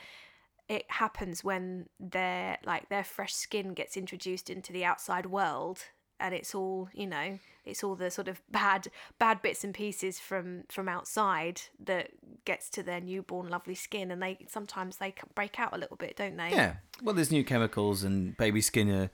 [0.68, 5.86] it happens when their like their fresh skin gets introduced into the outside world
[6.20, 8.88] and it's all you know it's all the sort of bad
[9.20, 12.10] bad bits and pieces from from outside that
[12.46, 16.16] gets to their newborn lovely skin and they sometimes they break out a little bit
[16.16, 16.76] don't they Yeah.
[17.02, 19.10] Well, there's new chemicals, and baby skin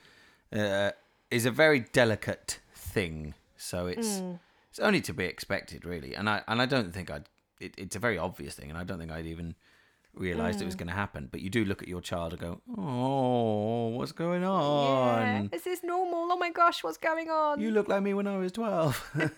[0.53, 0.91] uh, uh,
[1.31, 3.33] is a very delicate thing.
[3.57, 4.39] So it's Mm.
[4.69, 6.15] it's only to be expected, really.
[6.15, 7.27] And I and I don't think I'd.
[7.59, 9.55] It, it's a very obvious thing, and I don't think I'd even
[10.13, 10.63] realised Mm.
[10.63, 11.29] it was going to happen.
[11.31, 14.49] But you do look at your child and go, "Oh, what's going yeah.
[14.49, 15.49] on?
[15.53, 18.37] is this normal oh my gosh what's going on You look like me when I
[18.37, 19.11] was 12.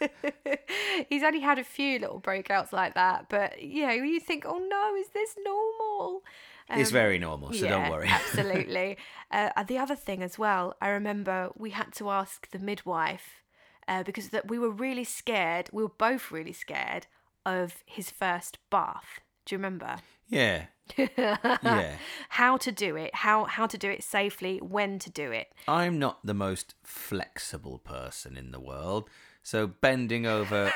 [1.10, 4.60] He's only had a few little breakouts like that, but you know, you think, oh
[4.60, 6.24] no, is this normal?
[6.70, 8.08] It's Um, very normal, so don't worry.
[8.22, 8.98] absolutely.
[9.32, 13.42] Uh, the other thing as well, I remember we had to ask the midwife
[13.88, 15.70] uh, because that we were really scared.
[15.74, 17.08] We were both really scared
[17.46, 19.20] of his first bath.
[19.46, 19.98] Do you remember?
[20.28, 20.66] yeah.
[20.98, 21.96] Yeah.
[22.30, 23.16] How to do it?
[23.16, 24.58] How how to do it safely?
[24.60, 25.48] When to do it?
[25.66, 29.10] I'm not the most flexible person in the world.
[29.44, 30.74] So bending over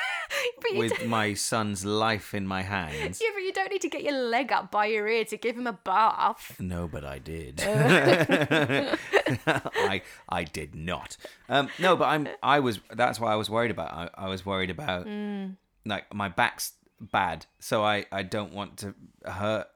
[0.61, 3.21] But you with my son's life in my hands.
[3.23, 5.55] Yeah, but you don't need to get your leg up by your ear to give
[5.57, 6.55] him a bath.
[6.59, 7.61] No, but I did.
[9.45, 11.17] I I did not.
[11.49, 12.27] Um, no, but I'm.
[12.41, 12.79] I was.
[12.93, 13.91] That's why I was worried about.
[13.93, 15.51] I, I was worried about Hmm.
[15.85, 18.95] like my back's bad, so I I don't want to
[19.25, 19.67] hurt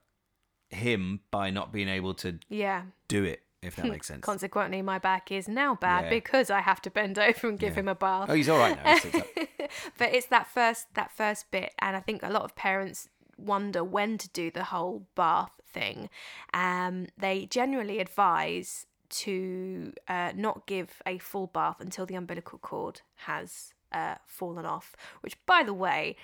[0.70, 2.84] him by not being able to Yeah.
[3.08, 3.42] do it.
[3.62, 4.26] If that makes sense.
[4.26, 6.10] Consequently, my back is now bad Yeah.
[6.10, 7.82] because I have to bend over and give Yeah.
[7.82, 8.28] him a bath.
[8.30, 8.94] Oh, he's all right now.
[8.94, 9.28] He sits up.
[10.00, 13.08] but it's that first that first bit, and I think a lot of parents
[13.38, 16.10] wonder when to do the whole bath thing,
[16.54, 23.02] um, they generally advise to uh, not give a full bath until the umbilical cord
[23.28, 26.16] has uh, fallen off, which, by the way,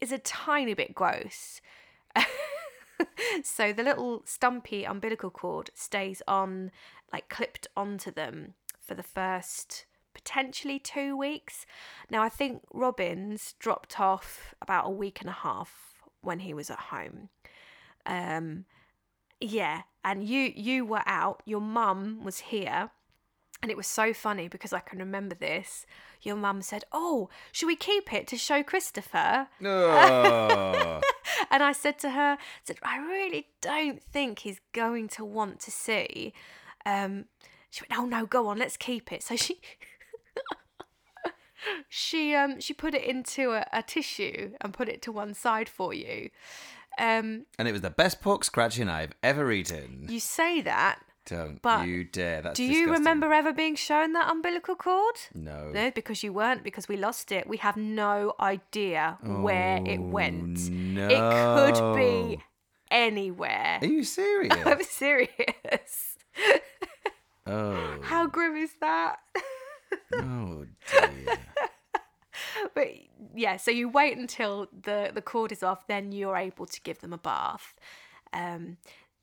[0.00, 1.60] is a tiny bit gross.
[3.42, 6.70] so the little stumpy umbilical cord stays on,
[7.12, 11.64] like clipped onto them for the first potentially two weeks.
[12.10, 16.70] Now, I think Robbins dropped off about a week and a half when he was
[16.70, 17.28] at home.
[18.04, 18.64] Um,
[19.40, 21.42] yeah, and you you were out.
[21.44, 22.90] Your mum was here,
[23.62, 25.86] and it was so funny because I can remember this.
[26.22, 31.00] Your mum said, "Oh, should we keep it to show Christopher?" Oh.
[31.50, 35.70] And I said to her, "said I really don't think he's going to want to
[35.70, 36.32] see."
[36.84, 37.26] Um,
[37.70, 39.60] she went, "Oh no, go on, let's keep it." So she.
[41.88, 45.68] she um she put it into a, a tissue and put it to one side
[45.68, 46.30] for you
[46.98, 50.06] um and it was the best pork scratching I've ever eaten.
[50.08, 52.40] you say that Don't but you dare.
[52.42, 52.92] That's do you disgusting.
[52.92, 55.70] remember ever being shown that umbilical cord No.
[55.70, 60.58] no because you weren't because we lost it we have no idea where it went
[60.58, 61.08] Oh, No.
[61.08, 62.40] it could be
[62.90, 64.54] anywhere Are you serious?
[64.66, 66.16] i'm serious
[67.46, 67.98] oh.
[68.02, 69.16] how grim is that
[70.12, 71.38] Oh dear.
[72.74, 72.88] but
[73.34, 76.98] yeah, so you wait until the the cord is off, then you're able to give
[77.00, 77.74] them a bath.
[78.32, 78.76] Um,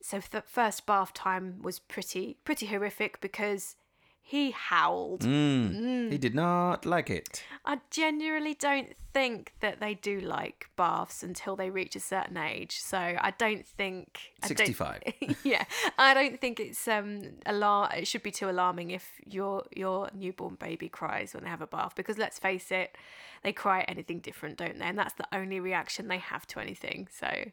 [0.05, 3.75] so the first bath time was pretty pretty horrific because
[4.21, 5.21] he howled.
[5.21, 6.11] Mm.
[6.11, 7.43] He did not like it.
[7.65, 12.77] I genuinely don't think that they do like baths until they reach a certain age.
[12.81, 15.01] So I don't think I 65.
[15.43, 15.63] yeah,
[15.97, 17.89] I don't think it's um alarm.
[17.97, 21.67] It should be too alarming if your your newborn baby cries when they have a
[21.67, 22.95] bath because let's face it,
[23.41, 24.85] they cry at anything different, don't they?
[24.85, 27.07] And that's the only reaction they have to anything.
[27.11, 27.45] So,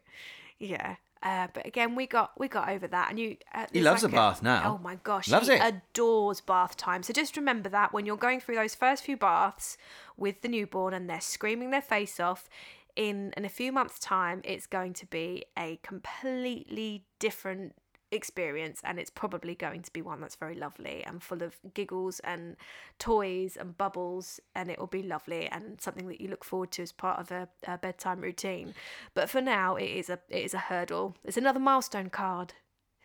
[0.59, 0.97] yeah.
[1.23, 3.37] Uh, but again, we got we got over that, and you.
[3.55, 4.75] Uh, He loves like a bath now.
[4.75, 5.63] Oh my gosh, Loves he it.
[5.63, 7.03] adores bath time.
[7.03, 9.77] So just remember that when you're going through those first few baths
[10.17, 12.49] with the newborn and they're screaming their face off,
[12.97, 17.75] in in a few months' time, it's going to be a completely different
[18.13, 22.21] experience and it's probably going to be one that's very lovely and full of giggles
[22.21, 22.57] and
[22.99, 26.83] toys and bubbles and it will be lovely and something that you look forward to
[26.83, 28.75] as part of a, a bedtime routine
[29.15, 32.53] but for now it is a it is a hurdle it's another milestone card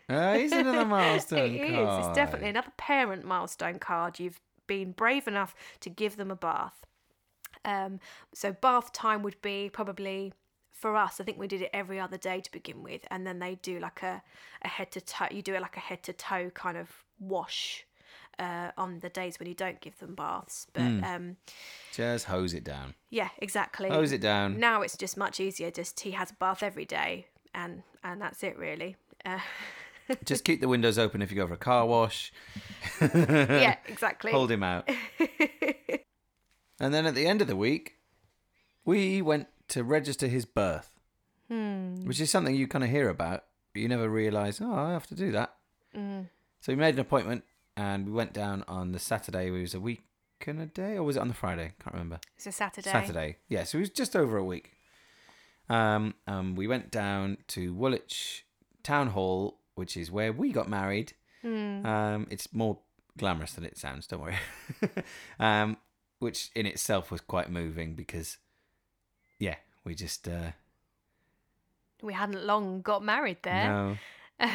[0.10, 1.76] Uh, he's another milestone it is.
[1.86, 2.05] card.
[2.05, 4.20] It's definitely another parent milestone card.
[4.20, 6.86] You've been brave enough to give them a bath.
[7.66, 7.99] Um,
[8.34, 10.34] so bath time would be probably
[10.80, 11.20] for us.
[11.20, 13.80] I think we did it every other day to begin with, and then they do
[13.80, 14.22] like a,
[14.62, 15.28] a head to toe.
[15.32, 17.86] You do it like a head to toe kind of wash
[18.40, 20.68] uh, on the days when you don't give them baths.
[20.74, 21.04] But Hmm.
[21.04, 21.38] um,
[21.94, 22.94] Just hose it down.
[23.10, 23.90] yeah, exactly.
[23.90, 24.60] Hose it down.
[24.60, 25.72] Now it's just much easier.
[25.72, 28.96] Just he has a bath every day, and and that's it really.
[29.26, 29.40] Uh,
[30.24, 32.32] Just keep the windows open if you go for a car wash.
[33.02, 34.32] yeah, exactly.
[34.32, 34.88] Hold him out.
[36.80, 37.96] and then at the end of the week,
[38.86, 40.91] we went to register his birth,
[41.49, 42.05] Hmm.
[42.05, 45.07] which is something you kind of hear about, but you never realise, oh, I have
[45.07, 45.55] to do that.
[45.95, 46.28] Mm.
[46.61, 47.43] So we made an appointment
[47.76, 49.47] and we went down on the Saturday.
[49.47, 50.01] It was a week
[50.45, 51.74] and a day, or was it on the Friday?
[51.80, 52.20] Can't remember.
[52.36, 52.89] It's a Saturday.
[52.89, 53.38] Saturday.
[53.49, 54.72] Yeah, so it was just over a week.
[55.70, 58.45] Um, um, we went down to Woolwich
[58.84, 61.13] Town Hall, which is where we got married.
[61.41, 61.86] Hmm.
[61.86, 62.80] Um, it's more
[63.18, 64.07] glamorous than it sounds.
[64.07, 64.36] Don't worry.
[65.39, 65.78] um,
[66.20, 68.38] which in itself was quite moving because,
[69.88, 70.52] we just uh,
[72.04, 73.68] We hadn't long got married there.
[73.68, 73.98] no,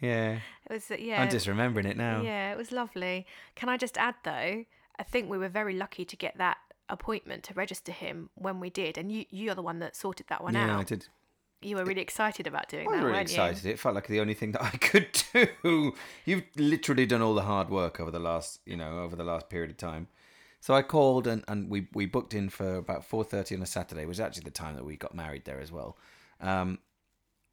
[0.00, 0.32] yeah.
[0.66, 1.22] it was uh, yeah.
[1.22, 2.20] I'm just remembering it now.
[2.22, 3.26] Yeah, it was lovely.
[3.54, 4.64] Can I just add though?
[4.98, 8.68] I think we were very lucky to get that appointment to register him when we
[8.68, 10.80] did, and you you're the one that sorted that one Yeah, out.
[10.80, 11.06] I did.
[11.64, 13.66] You were really excited about doing I was that, really excited.
[13.66, 15.22] It felt like the only thing that I could
[15.62, 15.94] do.
[16.24, 19.48] You've literally done all the hard work over the last, you know, over the last
[19.48, 20.08] period of time.
[20.62, 23.66] So I called and, and we, we booked in for about four thirty on a
[23.66, 25.98] Saturday, which was actually the time that we got married there as well.
[26.40, 26.78] Um,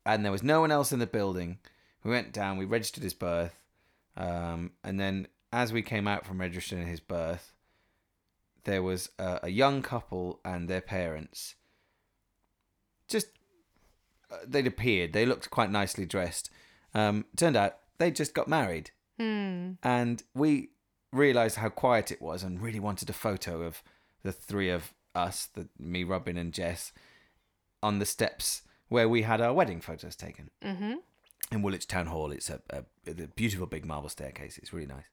[0.05, 1.57] and there was no one else in the building.
[2.03, 3.59] We went down, we registered his birth,
[4.15, 7.51] um, and then as we came out from registering his birth,
[8.65, 11.55] there was a, a young couple and their parents.
[13.07, 13.29] Just
[14.31, 15.13] uh, they'd appeared.
[15.13, 16.51] They looked quite nicely dressed.
[16.93, 18.91] Um, turned out they just got married?
[19.19, 19.71] Hmm.
[19.83, 20.69] and we
[21.11, 23.81] realised how quiet it was, and really wanted a photo of
[24.23, 26.91] the three of us, the me, Robin, and Jess,
[27.81, 30.93] on the steps where we had our wedding photos taken Mm-hmm.
[31.51, 32.31] in Woolwich Town Hall.
[32.31, 34.57] It's a, a, a beautiful big marble staircase.
[34.57, 35.05] It's really nice.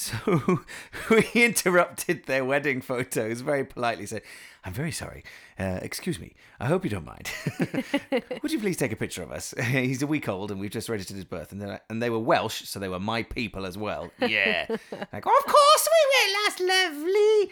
[0.00, 0.60] So
[1.10, 4.22] we interrupted their wedding photos very politely, said,
[4.64, 5.24] I'm very sorry.
[5.58, 6.34] Uh, excuse me.
[6.60, 7.28] I hope you don't mind.
[8.42, 9.54] Would you please take a picture of us?
[9.64, 11.50] He's a week old and we've just registered his birth.
[11.50, 14.08] And, they're- and they were Welsh, so they were my people as well.
[14.20, 14.66] Yeah.
[14.68, 16.34] like, of course we will.
[16.44, 17.50] That's lovely.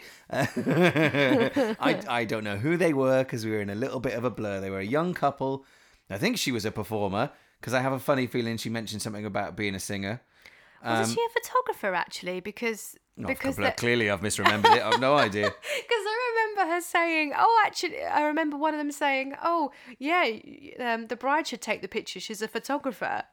[1.79, 4.23] I, I don't know who they were because we were in a little bit of
[4.23, 4.61] a blur.
[4.61, 5.65] They were a young couple.
[6.09, 9.25] I think she was a performer because I have a funny feeling she mentioned something
[9.25, 10.21] about being a singer.
[10.83, 12.39] Was she a photographer actually?
[12.39, 14.83] Because Oh, because couple of- the- clearly I've misremembered it.
[14.83, 15.45] I've no idea.
[15.45, 15.55] Because
[16.05, 20.29] I remember her saying, "Oh, actually, I remember one of them saying, oh, yeah,
[20.79, 22.19] um, the bride should take the picture.
[22.19, 23.23] She's a photographer,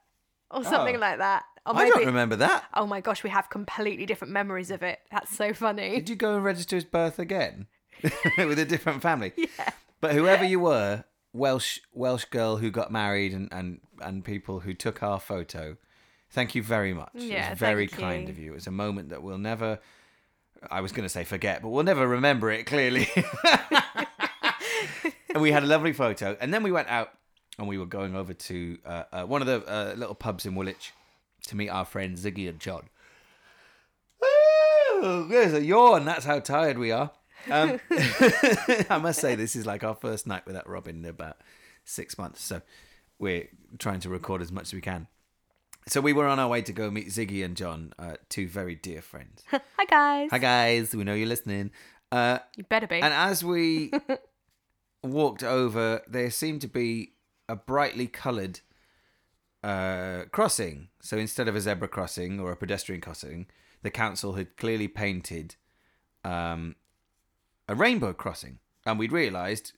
[0.51, 1.01] or something Oh.
[1.01, 2.65] like that." Or I don't remember that.
[2.75, 5.01] Oh my gosh, we have completely different memories of it.
[5.11, 5.97] That's so funny.
[5.97, 7.67] Did you go and register his birth again
[8.39, 9.33] with a different family?
[9.59, 9.71] Yeah.
[10.01, 14.73] But whoever you were, Welsh Welsh girl who got married and and and people who
[14.75, 15.77] took our photo,
[16.35, 17.11] thank you very much.
[17.15, 18.29] it Yeah, was very kind you.
[18.33, 18.53] of you.
[18.53, 19.79] It was a moment that we'll never.
[20.71, 23.09] I was going to say forget, but we'll never remember it clearly.
[25.35, 27.11] and we had a lovely photo, and then we went out
[27.59, 30.55] and we were going over to uh, uh, one of the uh, little pubs in
[30.55, 30.93] Woolwich
[31.47, 32.85] to meet our friends Ziggy and John.
[34.23, 36.05] Oh, there's a yawn.
[36.05, 37.11] That's how tired we are.
[37.51, 41.37] Um, I must say, this is like our first night without Robin in about
[41.85, 42.43] six months.
[42.43, 42.63] So
[43.19, 45.07] we're trying to record as much as we can.
[45.87, 48.75] So we were on our way to go meet Ziggy and John, uh, two very
[48.75, 49.43] dear friends.
[49.51, 50.29] Hi guys.
[50.31, 50.95] Hi, guys.
[50.95, 51.73] We know you're listening.
[52.11, 53.01] Uh, You better be.
[53.01, 53.91] and as we
[55.03, 57.13] walked over, there seemed to be
[57.49, 58.61] a brightly coloured
[59.63, 60.89] uh, crossing.
[61.03, 63.47] So instead of a zebra crossing or a pedestrian crossing,
[63.83, 65.57] the council had clearly painted
[66.25, 66.77] um,
[67.69, 68.59] a rainbow crossing.
[68.87, 69.73] And we'd realised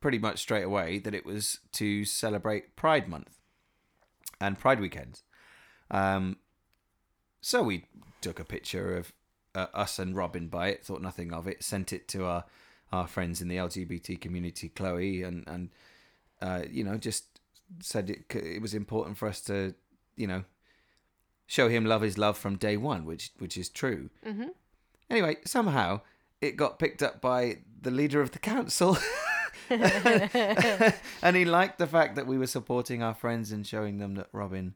[0.00, 3.38] pretty much straight away that it was to celebrate Pride Month
[4.38, 5.22] and Pride weekends.
[5.90, 6.36] Um,
[7.40, 7.84] so we
[8.20, 9.12] took a picture of
[9.54, 12.44] uh, us and Robin by it, thought nothing of it, sent it to our
[12.92, 15.70] our friends in the LGBT community, Chloe, and and
[16.40, 17.40] uh, you know just
[17.80, 19.74] said it it was important for us to
[20.16, 20.44] you know
[21.46, 24.10] show him love is love from day one, which which is true.
[24.26, 24.50] Mhm.
[25.08, 26.00] Anyway, somehow
[26.40, 28.98] it got picked up by the leader of the council.
[29.70, 34.28] and he liked the fact that we were supporting our friends and showing them that
[34.32, 34.74] Robin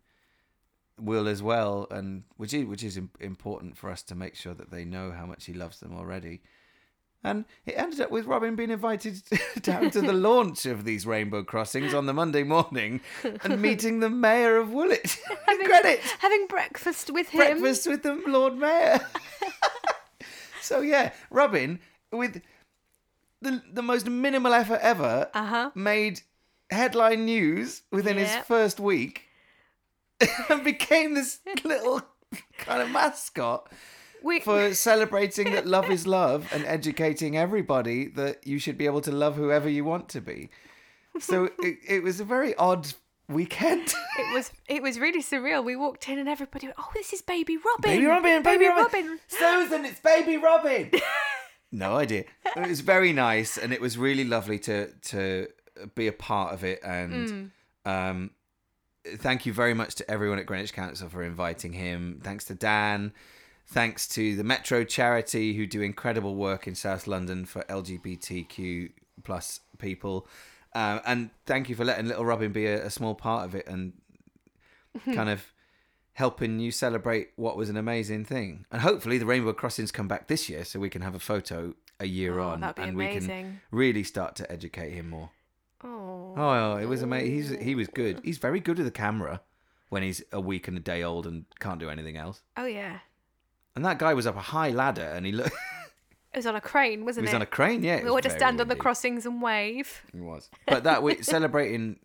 [1.03, 4.71] will as well, and which is which is important for us to make sure that
[4.71, 6.43] they know how much he loves them already.
[7.23, 9.21] And it ended up with Robin being invited
[9.61, 13.03] down to the launch of these rainbow crossings on the Monday morning
[13.45, 15.19] and meeting the mayor of Woolwich.
[15.65, 17.39] Credit Having breakfast with him.
[17.39, 19.01] breakfast with the Lord Mayor.
[20.63, 21.79] so yeah, Robin
[22.13, 22.41] with
[23.43, 25.71] the the most minimal effort ever Uh-huh.
[25.75, 26.21] made
[26.71, 29.25] headline news within his first week
[30.49, 32.03] and became this little
[32.59, 33.71] kind of mascot
[34.23, 39.01] We, for celebrating that love is love and educating everybody that you should be able
[39.03, 40.51] to love whoever you want to be.
[41.18, 42.93] So it, it was a very odd
[43.29, 43.95] weekend.
[44.18, 45.64] it was it was really surreal.
[45.64, 49.07] We walked in and everybody went, "Oh, this is Baby Robin." Baby Robin, baby, Robin.
[49.07, 49.21] Robin.
[49.29, 50.91] Susan, it's baby Robin.
[51.73, 52.25] no idea.
[52.57, 55.49] It was very nice, and it was really lovely to to
[55.95, 56.81] be a part of it.
[56.85, 57.51] And
[57.85, 58.31] um,
[59.05, 62.21] thank you very much to everyone at Greenwich Council for inviting him.
[62.23, 63.13] Thanks to Dan.
[63.67, 68.91] Thanks to the Metro charity who do incredible work in South London for LGBTQ
[69.23, 70.27] plus people.
[70.75, 73.67] Um, and thank you for letting little Robin be a, a small part of it
[73.67, 73.93] and
[75.15, 75.53] kind of
[76.15, 78.67] helping you celebrate what was an amazing thing.
[78.71, 81.75] And hopefully the Rainbow Crossings come back this year so we can have a photo
[81.99, 85.31] a year Oh, on and we can really start to educate him more.
[85.83, 86.35] Oh.
[86.37, 87.31] Oh, it was amazing.
[87.35, 88.20] He's he was good.
[88.24, 89.41] He's very good with the camera
[89.89, 92.43] when he's a week and a day old and can't do anything else.
[92.57, 92.99] Oh yeah.
[93.76, 95.53] And that guy was up a high ladder and he looked
[96.33, 97.35] It was on a crane, wasn't was it?
[97.35, 97.97] Was on a crane, yeah.
[97.97, 98.81] it we was ought to very stand on the windy.
[98.83, 100.03] crossings and wave.
[100.14, 100.49] It was.
[100.66, 101.99] But that week celebrating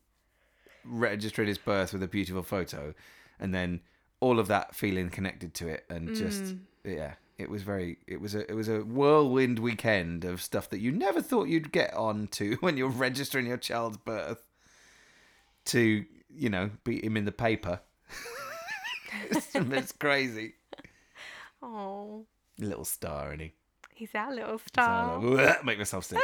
[0.83, 2.93] registering his birth with a beautiful photo
[3.39, 3.81] and then
[4.19, 6.59] all of that feeling connected to it and just Mm.
[6.85, 10.79] yeah it was very it was a it was a whirlwind weekend of stuff that
[10.79, 14.47] you never thought you'd get on to when you're registering your child's birth
[15.65, 17.81] to you know beat him in the paper.
[19.29, 20.55] It's, it's crazy.
[21.61, 22.25] Oh,
[22.59, 23.53] little star and he?
[23.93, 25.21] He's our little star.
[25.63, 26.19] Make myself sick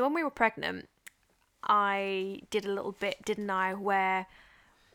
[0.00, 0.88] So when we were pregnant,
[1.62, 4.24] I did a little bit, didn't I, where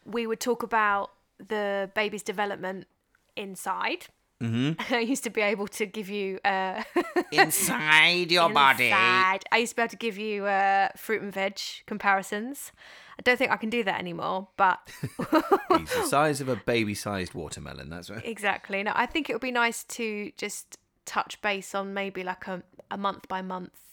[0.03, 2.88] we would talk about the baby's development
[3.36, 4.08] inside.
[4.41, 4.82] Mm-hmm.
[4.95, 6.82] I used to be able to give you uh,
[7.32, 8.91] Inside your body.
[8.91, 12.72] I used to be able to give you uh, fruit and veg comparisons.
[13.20, 14.89] I don't think I can do that anymore, but
[15.78, 17.91] He's the size of a baby-sized watermelon.
[17.91, 18.26] That's right.
[18.26, 18.82] exactly.
[18.82, 22.64] No, I think it would be nice to just touch base on maybe like a,
[22.89, 23.84] a month by month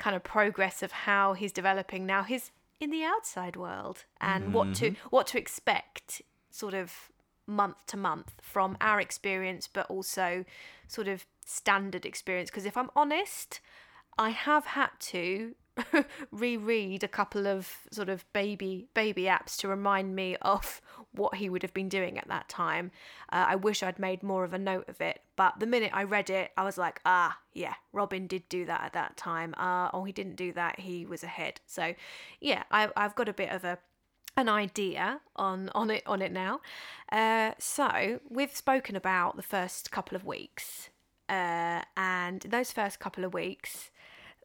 [0.00, 2.24] kind of progress of how he's developing now.
[2.24, 5.08] He's in the outside world and what to mm-hmm.
[5.10, 7.10] what to expect, sort of
[7.46, 10.44] month to month from our experience, but also
[10.88, 12.50] sort of standard experience.
[12.50, 13.60] Because if I'm honest,
[14.18, 15.54] I have had to
[16.32, 20.80] reread a couple of sort of baby baby apps to remind me of
[21.12, 22.90] what he would have been doing at that time.
[23.32, 26.04] Uh, I wish I'd made more of a note of it, but the minute I
[26.04, 29.54] read it, I was like, ah, yeah, Robin did do that at that time.
[29.56, 30.80] Uh, oh, he didn't do that.
[30.80, 31.60] He was ahead.
[31.66, 31.94] So,
[32.40, 33.78] yeah, I, I've got a bit of a
[34.36, 36.60] an idea on on it on it now.
[37.10, 40.88] Uh, so we've spoken about the first couple of weeks,
[41.28, 43.90] uh, and those first couple of weeks,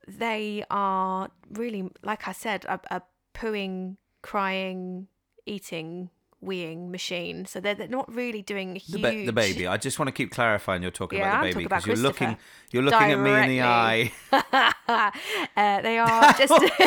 [0.08, 3.02] they are really, like I said, a, a
[3.34, 5.08] pooing, crying,
[5.46, 6.10] eating,
[6.44, 7.46] weeing machine.
[7.46, 9.02] So they're, they're not really doing The, huge.
[9.02, 9.68] ba- the baby.
[9.68, 12.38] I just want to keep clarifying you're talking Yeah, about the baby because you're looking
[12.72, 14.12] you're looking at me in the eye.
[15.58, 16.54] Uh, they are just.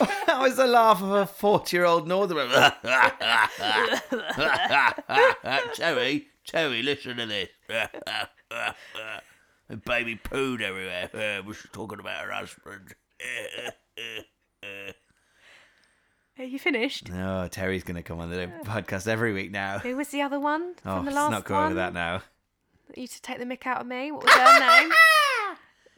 [0.26, 2.72] that was the laugh of a 40-year-old northerner.
[5.74, 7.48] Terry, Terry, listen to this.
[9.70, 11.08] A baby pooed everywhere.
[11.14, 12.94] Uh, was talking about her husband.
[16.38, 17.10] Are you finished?
[17.14, 19.78] Oh, Terry's going to come on the podcast every week now.
[19.78, 21.64] Who was the other one from the let's last not go one?
[21.66, 22.22] over that now.
[22.96, 24.10] You used to take the mick out of me.
[24.10, 24.92] What was her name?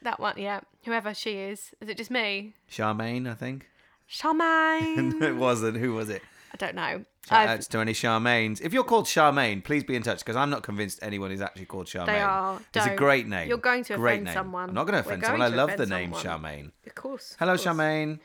[0.02, 0.62] That one, yeah.
[0.84, 1.70] Whoever she is.
[1.80, 2.54] Is it just me?
[2.68, 3.68] Charmaine, I think.
[4.10, 5.22] Charmaine.
[5.22, 5.76] it wasn't.
[5.76, 6.22] Who was it?
[6.52, 7.04] I don't know.
[7.28, 8.60] Shout I've- outs to any Charmaines.
[8.60, 11.66] If you're called Charmaine, please be in touch because I'm not convinced anyone is actually
[11.66, 12.06] called Charmaine.
[12.06, 12.60] They are.
[12.74, 13.48] It's a great name.
[13.48, 14.34] You're going to great offend name.
[14.34, 14.68] someone.
[14.70, 15.52] I'm not going to offend going someone.
[15.52, 16.42] I love the name someone.
[16.42, 16.72] Charmaine.
[16.86, 17.32] of course.
[17.32, 17.64] of Hello, course.
[17.64, 18.18] Charmaine.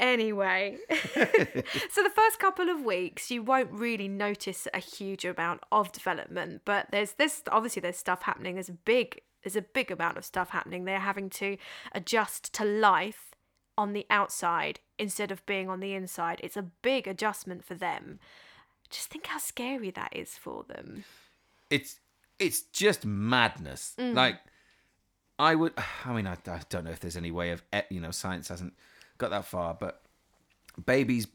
[0.00, 5.90] Anyway, so the first couple of weeks, you won't really notice a huge amount of
[5.90, 8.54] development, but there's this obviously there's stuff happening.
[8.54, 10.84] There's a big there's a big amount of stuff happening.
[10.84, 11.56] They're having to
[11.92, 13.34] adjust to life
[13.76, 16.40] on the outside instead of being on the inside.
[16.42, 18.18] It's a big adjustment for them.
[18.90, 21.04] Just think how scary that is for them.
[21.70, 22.00] It's
[22.38, 23.94] it's just madness.
[23.98, 24.14] Mm.
[24.14, 24.36] Like
[25.38, 25.72] I would.
[26.04, 28.48] I mean, I, I don't know if there's any way of eh, you know science
[28.48, 28.74] hasn't
[29.18, 30.02] got that far, but
[30.84, 31.26] babies'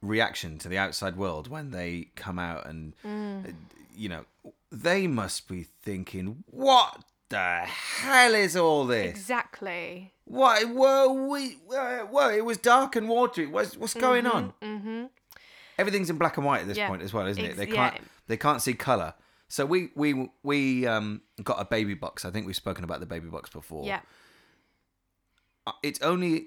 [0.00, 3.48] reaction to the outside world when they come out and Mm.
[3.48, 3.52] uh,
[3.94, 4.24] you know
[4.70, 9.10] they must be thinking, what the hell is all this?
[9.10, 10.12] Exactly.
[10.24, 10.64] Why?
[10.64, 13.46] Whoa, we, whoa, whoa, it was dark and watery.
[13.46, 14.52] What's, what's going on?
[14.62, 15.04] Mm-hmm.
[15.78, 16.88] Everything's in black and white at this Yeah.
[16.88, 17.56] point as well, isn't it?
[17.56, 17.96] They can't,
[18.28, 19.14] they can't see color.
[19.48, 22.24] So we, we, we um, got a baby box.
[22.24, 23.84] I think we've spoken about the baby box before.
[23.86, 24.00] Yeah.
[25.66, 26.46] Uh, It's only,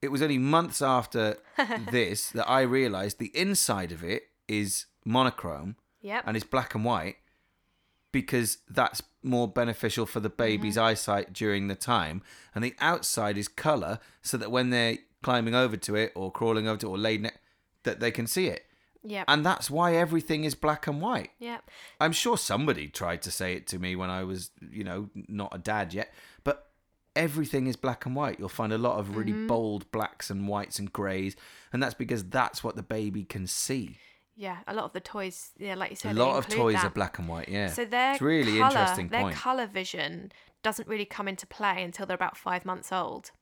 [0.00, 1.36] it was only months after
[1.90, 6.24] this that I realised the inside of it is monochrome Yep.
[6.26, 7.16] and it's black and white
[8.12, 10.84] because that's more beneficial for the baby's mm-hmm.
[10.84, 12.22] eyesight during the time.
[12.54, 16.68] And the outside is color so that when they're climbing over to it or crawling
[16.68, 17.30] over to it or laid ne-
[17.84, 18.66] that they can see it.
[19.04, 19.24] Yep.
[19.26, 21.30] and that's why everything is black and white.
[21.40, 21.68] Yep.
[22.00, 25.52] i'm sure somebody tried to say it to me when i was you know not
[25.52, 26.70] a dad yet but
[27.14, 28.38] everything is black and white.
[28.38, 29.46] You'll find a lot of really mm-hmm.
[29.46, 31.36] bold blacks and whites and grays
[31.72, 33.98] and that's because that's what the baby can see
[34.34, 36.84] Yeah, a lot of the toys, yeah, like you said, a lot of toys that.
[36.84, 40.32] are black and white yeah So their it's really colour, interesting their point color vision
[40.62, 43.32] doesn't really come into play until they're about five months old,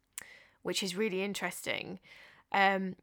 [0.62, 2.00] which is really interesting.
[2.52, 2.96] Um,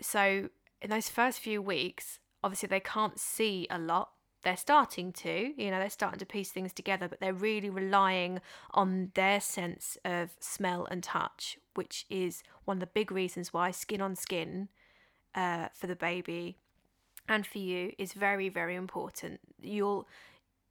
[0.00, 0.48] so
[0.80, 4.10] in those first few weeks, obviously they can't see a lot.
[4.42, 8.40] They're starting to, you know, they're starting to piece things together, but they're really relying
[8.72, 13.70] on their sense of smell and touch, which is one of the big reasons why
[13.70, 14.68] skin on skin
[15.34, 16.58] uh, for the baby
[17.28, 19.40] and for you is very very important.
[19.60, 20.08] You'll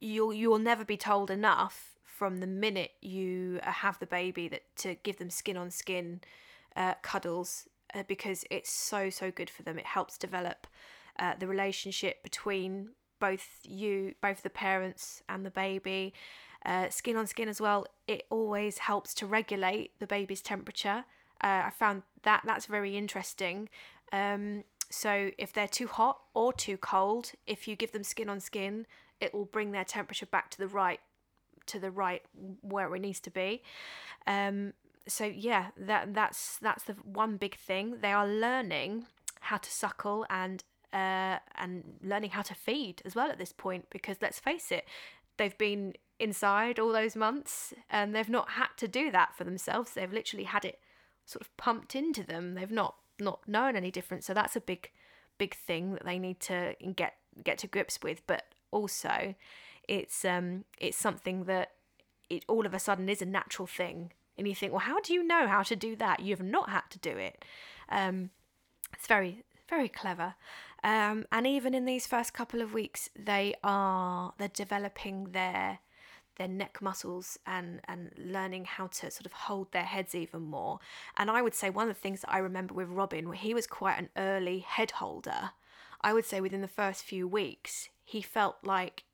[0.00, 4.62] you'll you'll never be told enough from the minute you uh, have the baby that
[4.76, 6.20] to give them skin on skin
[6.76, 9.78] uh, cuddles uh, because it's so so good for them.
[9.78, 10.66] It helps develop
[11.18, 12.90] uh, the relationship between
[13.20, 16.14] both you both the parents and the baby.
[16.64, 21.04] Uh, skin on skin as well it always helps to regulate the baby's temperature.
[21.42, 23.68] Uh, i found that that's very interesting.
[24.12, 28.40] Um, so if they're too hot or too cold, if you give them skin on
[28.40, 28.86] skin,
[29.20, 31.00] it will bring their temperature back to the right
[31.66, 32.22] to the right
[32.60, 33.62] where it needs to be.
[34.26, 34.74] Um,
[35.08, 37.98] so yeah, that that's that's the one big thing.
[38.00, 39.06] They are learning
[39.40, 43.86] how to suckle and uh, and learning how to feed as well at this point.
[43.90, 44.84] Because let's face it,
[45.36, 49.92] they've been inside all those months and they've not had to do that for themselves.
[49.92, 50.78] They've literally had it
[51.26, 52.54] sort of pumped into them.
[52.54, 54.24] They've not not known any different.
[54.24, 54.90] So that's a big
[55.36, 58.26] big thing that they need to get get to grips with.
[58.26, 59.34] But also,
[59.88, 61.72] it's um it's something that
[62.30, 64.12] it all of a sudden is a natural thing.
[64.36, 66.20] And you think, well, how do you know how to do that?
[66.20, 67.44] You've not had to do it.
[67.88, 68.30] Um,
[68.92, 70.34] it's very, very clever.
[70.82, 75.78] Um, and even in these first couple of weeks, they are they're developing their
[76.36, 80.80] their neck muscles and and learning how to sort of hold their heads even more.
[81.16, 83.54] And I would say one of the things that I remember with Robin, where he
[83.54, 85.50] was quite an early head holder,
[86.00, 89.04] I would say within the first few weeks, he felt like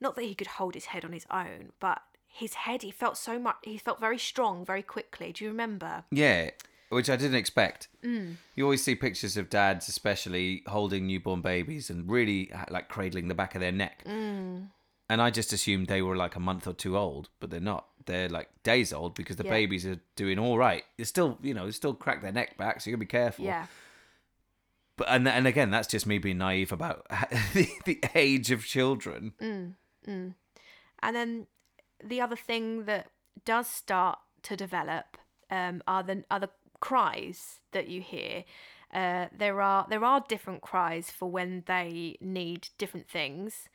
[0.00, 3.16] not that he could hold his head on his own, but his head he felt
[3.16, 5.32] so much he felt very strong very quickly.
[5.32, 6.04] Do you remember?
[6.10, 6.50] Yeah,
[6.88, 7.88] which I didn't expect.
[8.04, 8.36] Mm.
[8.54, 13.34] You always see pictures of dads, especially holding newborn babies and really like cradling the
[13.34, 14.04] back of their neck.
[14.06, 14.68] Mm.
[15.12, 17.84] And I just assumed they were like a month or two old, but they're not.
[18.06, 19.50] They're like days old because the Yeah.
[19.50, 20.84] babies are doing all right.
[20.96, 23.44] They're still, you know, they still crack their neck back, so you gotta be careful.
[23.44, 23.66] Yeah.
[24.96, 27.06] But and and again, that's just me being naive about
[27.52, 29.34] the, the age of children.
[29.38, 29.74] Mm.
[31.02, 31.46] And then
[32.02, 33.10] the other thing that
[33.44, 35.18] does start to develop
[35.50, 36.50] um, are the are the
[36.80, 38.44] cries that you hear.
[38.94, 43.68] Uh, there are there are different cries for when they need different things.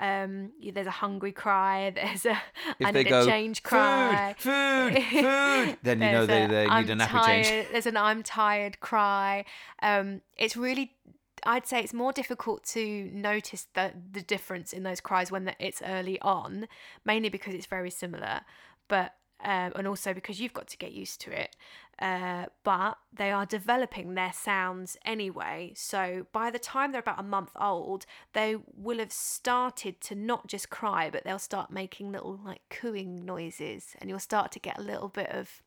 [0.00, 1.90] Um, there's a hungry cry.
[1.94, 2.40] There's a
[2.78, 4.34] If I need go a change cry.
[4.38, 7.68] food, food, food, then you know they, they "I'm need a nappy tired, change.
[7.70, 9.44] There's an I'm tired cry.
[9.82, 10.96] Um, it's really,
[11.44, 15.54] I'd say it's more difficult to notice the, the difference in those cries when the,
[15.58, 16.66] it's early on,
[17.04, 18.40] mainly because it's very similar,
[18.88, 19.14] but
[19.44, 21.56] um, and also because you've got to get used to it.
[21.98, 25.72] Uh, but they are developing their sounds anyway.
[25.76, 30.46] So by the time they're about a month old, they will have started to not
[30.46, 34.78] just cry, but they'll start making little like cooing noises, and you'll start to get
[34.78, 35.62] a little bit of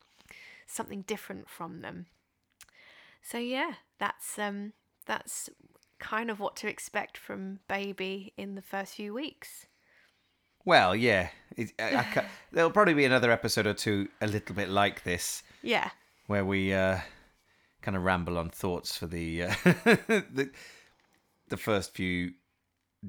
[0.66, 2.06] something different from them.
[3.22, 4.72] So yeah, that's um
[5.06, 5.50] that's
[5.98, 9.66] kind of what to expect from baby in the first few weeks.
[10.64, 14.68] Well, yeah, it, I, I there'll probably be another episode or two a little bit
[14.68, 15.90] like this, Yeah.
[16.26, 16.98] where we uh,
[17.82, 20.50] kind of ramble on thoughts for the, uh, the
[21.48, 22.32] the first few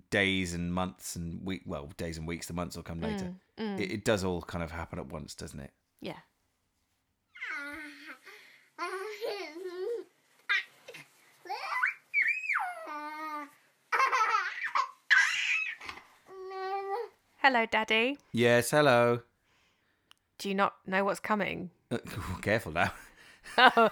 [0.09, 1.61] days and months and week.
[1.65, 2.47] Well, days and weeks.
[2.47, 3.33] The months will come later.
[3.57, 5.71] It, it does all kind of happen at once, doesn't it?
[6.01, 6.17] Yeah.
[17.45, 18.17] Hello, Daddy.
[18.31, 18.71] Yes.
[18.71, 19.19] Hello.
[20.39, 21.69] Do you not know what's coming?
[21.91, 21.99] Uh,
[22.41, 22.91] careful now.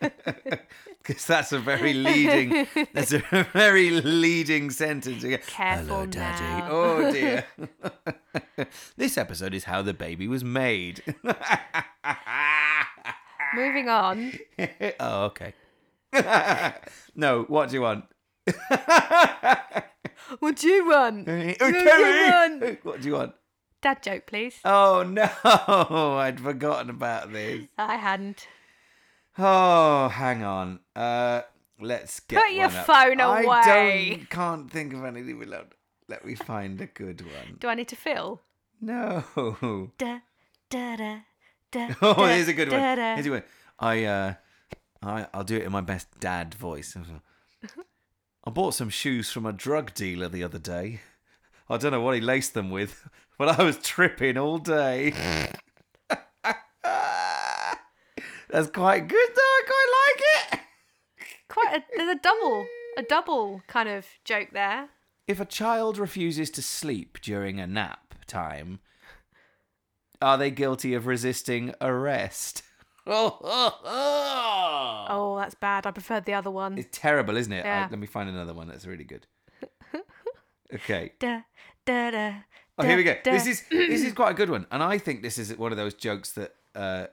[0.98, 2.66] Because that's a very leading.
[2.92, 3.20] That's a
[3.52, 5.24] very leading sentence.
[5.46, 6.42] Careful Hello, Daddy.
[6.42, 7.46] now." Oh dear.
[8.96, 11.04] this episode is how the baby was made.
[13.54, 14.32] Moving on.
[14.98, 15.54] oh, okay.
[17.14, 18.06] no, what do you want?
[20.40, 21.26] What do you want?
[21.26, 22.84] What do you want?
[22.84, 23.34] What do you want?
[23.80, 24.58] Dad joke, please.
[24.64, 25.28] Oh no,
[26.18, 27.66] I'd forgotten about this.
[27.78, 28.46] I hadn't.
[29.38, 30.80] Oh, hang on.
[30.96, 31.42] Uh,
[31.80, 32.86] let's get Put your one up.
[32.86, 34.16] phone I away.
[34.16, 35.72] don't, can't think of anything without.
[36.08, 37.56] Let me find a good one.
[37.60, 38.40] Do I need to fill?
[38.80, 39.22] No.
[39.98, 40.18] Da,
[40.70, 41.16] da, da,
[41.70, 42.80] da, Oh, da, here's a good one.
[42.80, 43.14] da, da.
[43.14, 43.44] Here's a good one.
[43.78, 44.34] I uh,
[45.02, 46.96] I I'll do it in my best dad voice.
[48.48, 51.02] I bought some shoes from a drug dealer the other day.
[51.68, 53.06] I don't know what he laced them with,
[53.38, 55.10] but I was tripping all day.
[58.48, 59.42] That's quite good, though.
[59.42, 60.22] I quite like
[60.54, 60.60] it.
[61.50, 62.66] Quite a, there's a double,
[62.96, 64.88] a double kind of joke there.
[65.26, 68.80] If a child refuses to sleep during a nap time,
[70.22, 72.62] are they guilty of resisting arrest?
[73.10, 75.06] Oh, oh, oh.
[75.08, 75.86] Oh, that's bad.
[75.86, 76.76] I preferred the other one.
[76.78, 77.64] It's terrible, isn't it?
[77.64, 77.88] I- Yeah.
[77.90, 79.26] let me find another one that's really good.
[80.74, 81.12] Okay.
[81.18, 81.40] Da,
[81.86, 82.34] da, da,
[82.78, 83.16] Oh, here we go.
[83.24, 85.78] This is this is quite a good one, and I think this is one of
[85.78, 87.06] those jokes that uh,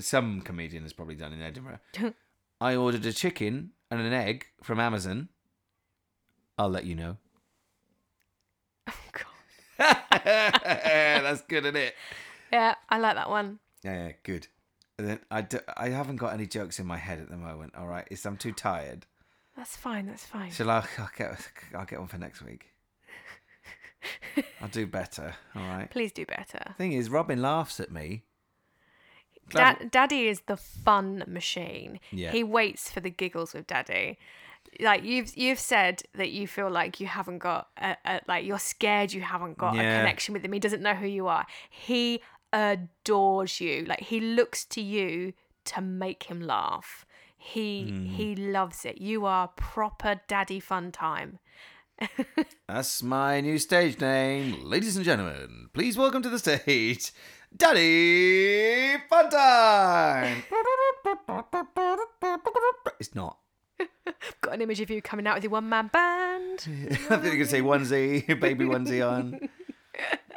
[0.00, 1.80] some comedian has probably done in Edinburgh.
[2.62, 5.28] I ordered a chicken and an egg from Amazon.
[6.56, 7.18] I'll let you know.
[8.88, 9.96] Oh, God.
[10.24, 11.94] That's good, isn't it?
[12.50, 13.58] Yeah, I like that one.
[13.82, 14.46] Yeah, yeah, good.
[14.96, 17.74] Then I, do, I haven't got any jokes in my head at the moment.
[17.76, 19.06] All right, it's I'm too tired.
[19.56, 20.06] That's fine.
[20.06, 20.50] That's fine.
[20.50, 20.84] Shall I?
[20.98, 22.66] I'll get I'll get one for next week.
[24.60, 25.34] I'll do better.
[25.54, 25.90] All right.
[25.90, 26.74] Please do better.
[26.76, 28.24] Thing is, Robin laughs at me.
[29.50, 32.00] Dad, Daddy is the fun machine.
[32.10, 32.32] Yeah.
[32.32, 34.18] He waits for the giggles with Daddy.
[34.80, 38.58] like you've you've said that you feel like you haven't got a, a, like you're
[38.58, 40.52] scared you haven't got a connection with him.
[40.52, 41.46] He doesn't know who you are.
[41.70, 42.20] He
[42.54, 43.84] adores you.
[43.84, 45.34] Like he looks to you
[45.66, 47.04] to make him laugh.
[47.36, 48.04] He Hmm.
[48.06, 48.98] he loves it.
[48.98, 51.40] You are proper daddy fun time.
[52.68, 54.64] That's my new stage name.
[54.64, 57.12] Ladies and gentlemen, please welcome to the stage,
[57.56, 60.42] Daddy Fun Time.
[62.98, 63.38] It's not.
[64.40, 66.60] Got an image of you coming out with your one man band.
[67.10, 69.48] I think you could say onesie, baby onesie on.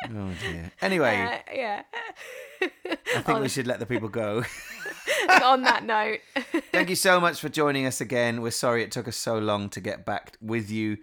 [0.10, 0.72] Oh dear.
[0.82, 1.16] Anyway,
[1.50, 1.84] Uh, yeah.
[2.62, 4.44] I think we should let the people go.
[5.44, 6.20] On that note,
[6.72, 8.42] Thank you so much for joining us again.
[8.42, 10.98] We're sorry it took us so long to get back with you,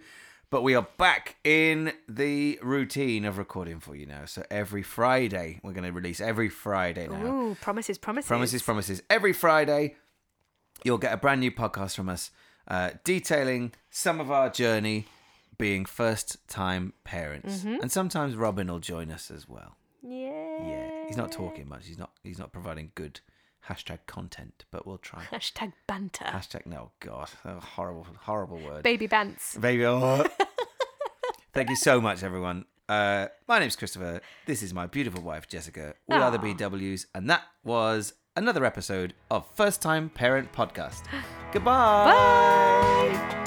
[0.49, 4.25] but we are back in the routine of recording for you now.
[4.25, 7.25] So every Friday, we're going to release every Friday now.
[7.25, 9.03] ooh, promises, promises, Promises, promises.
[9.09, 9.95] Every Friday,
[10.83, 12.31] you'll get a brand new podcast from us
[12.67, 15.07] uh, detailing some of our journey
[15.57, 17.63] being first time parents.
[17.63, 19.75] And sometimes Robin will join us as well.
[20.01, 20.67] Yeah.
[20.67, 21.07] Yeah.
[21.07, 21.87] He's not talking much.
[21.87, 23.21] He's not he's not providing good
[23.69, 25.23] hashtag content, but we'll try.
[25.31, 26.25] Hashtag banter.
[26.25, 27.29] Hashtag no god.
[27.43, 28.83] A horrible horrible word.
[28.83, 29.59] Baby bants.
[29.59, 30.25] Baby oh.
[31.53, 32.65] Thank you so much everyone.
[32.87, 34.21] Uh, my name's Christopher.
[34.45, 35.95] This is my beautiful wife Jessica.
[36.07, 41.03] We are the BWs, and that was another episode of First Time Parent Podcast.
[41.51, 42.11] Goodbye.
[42.11, 43.44] Bye.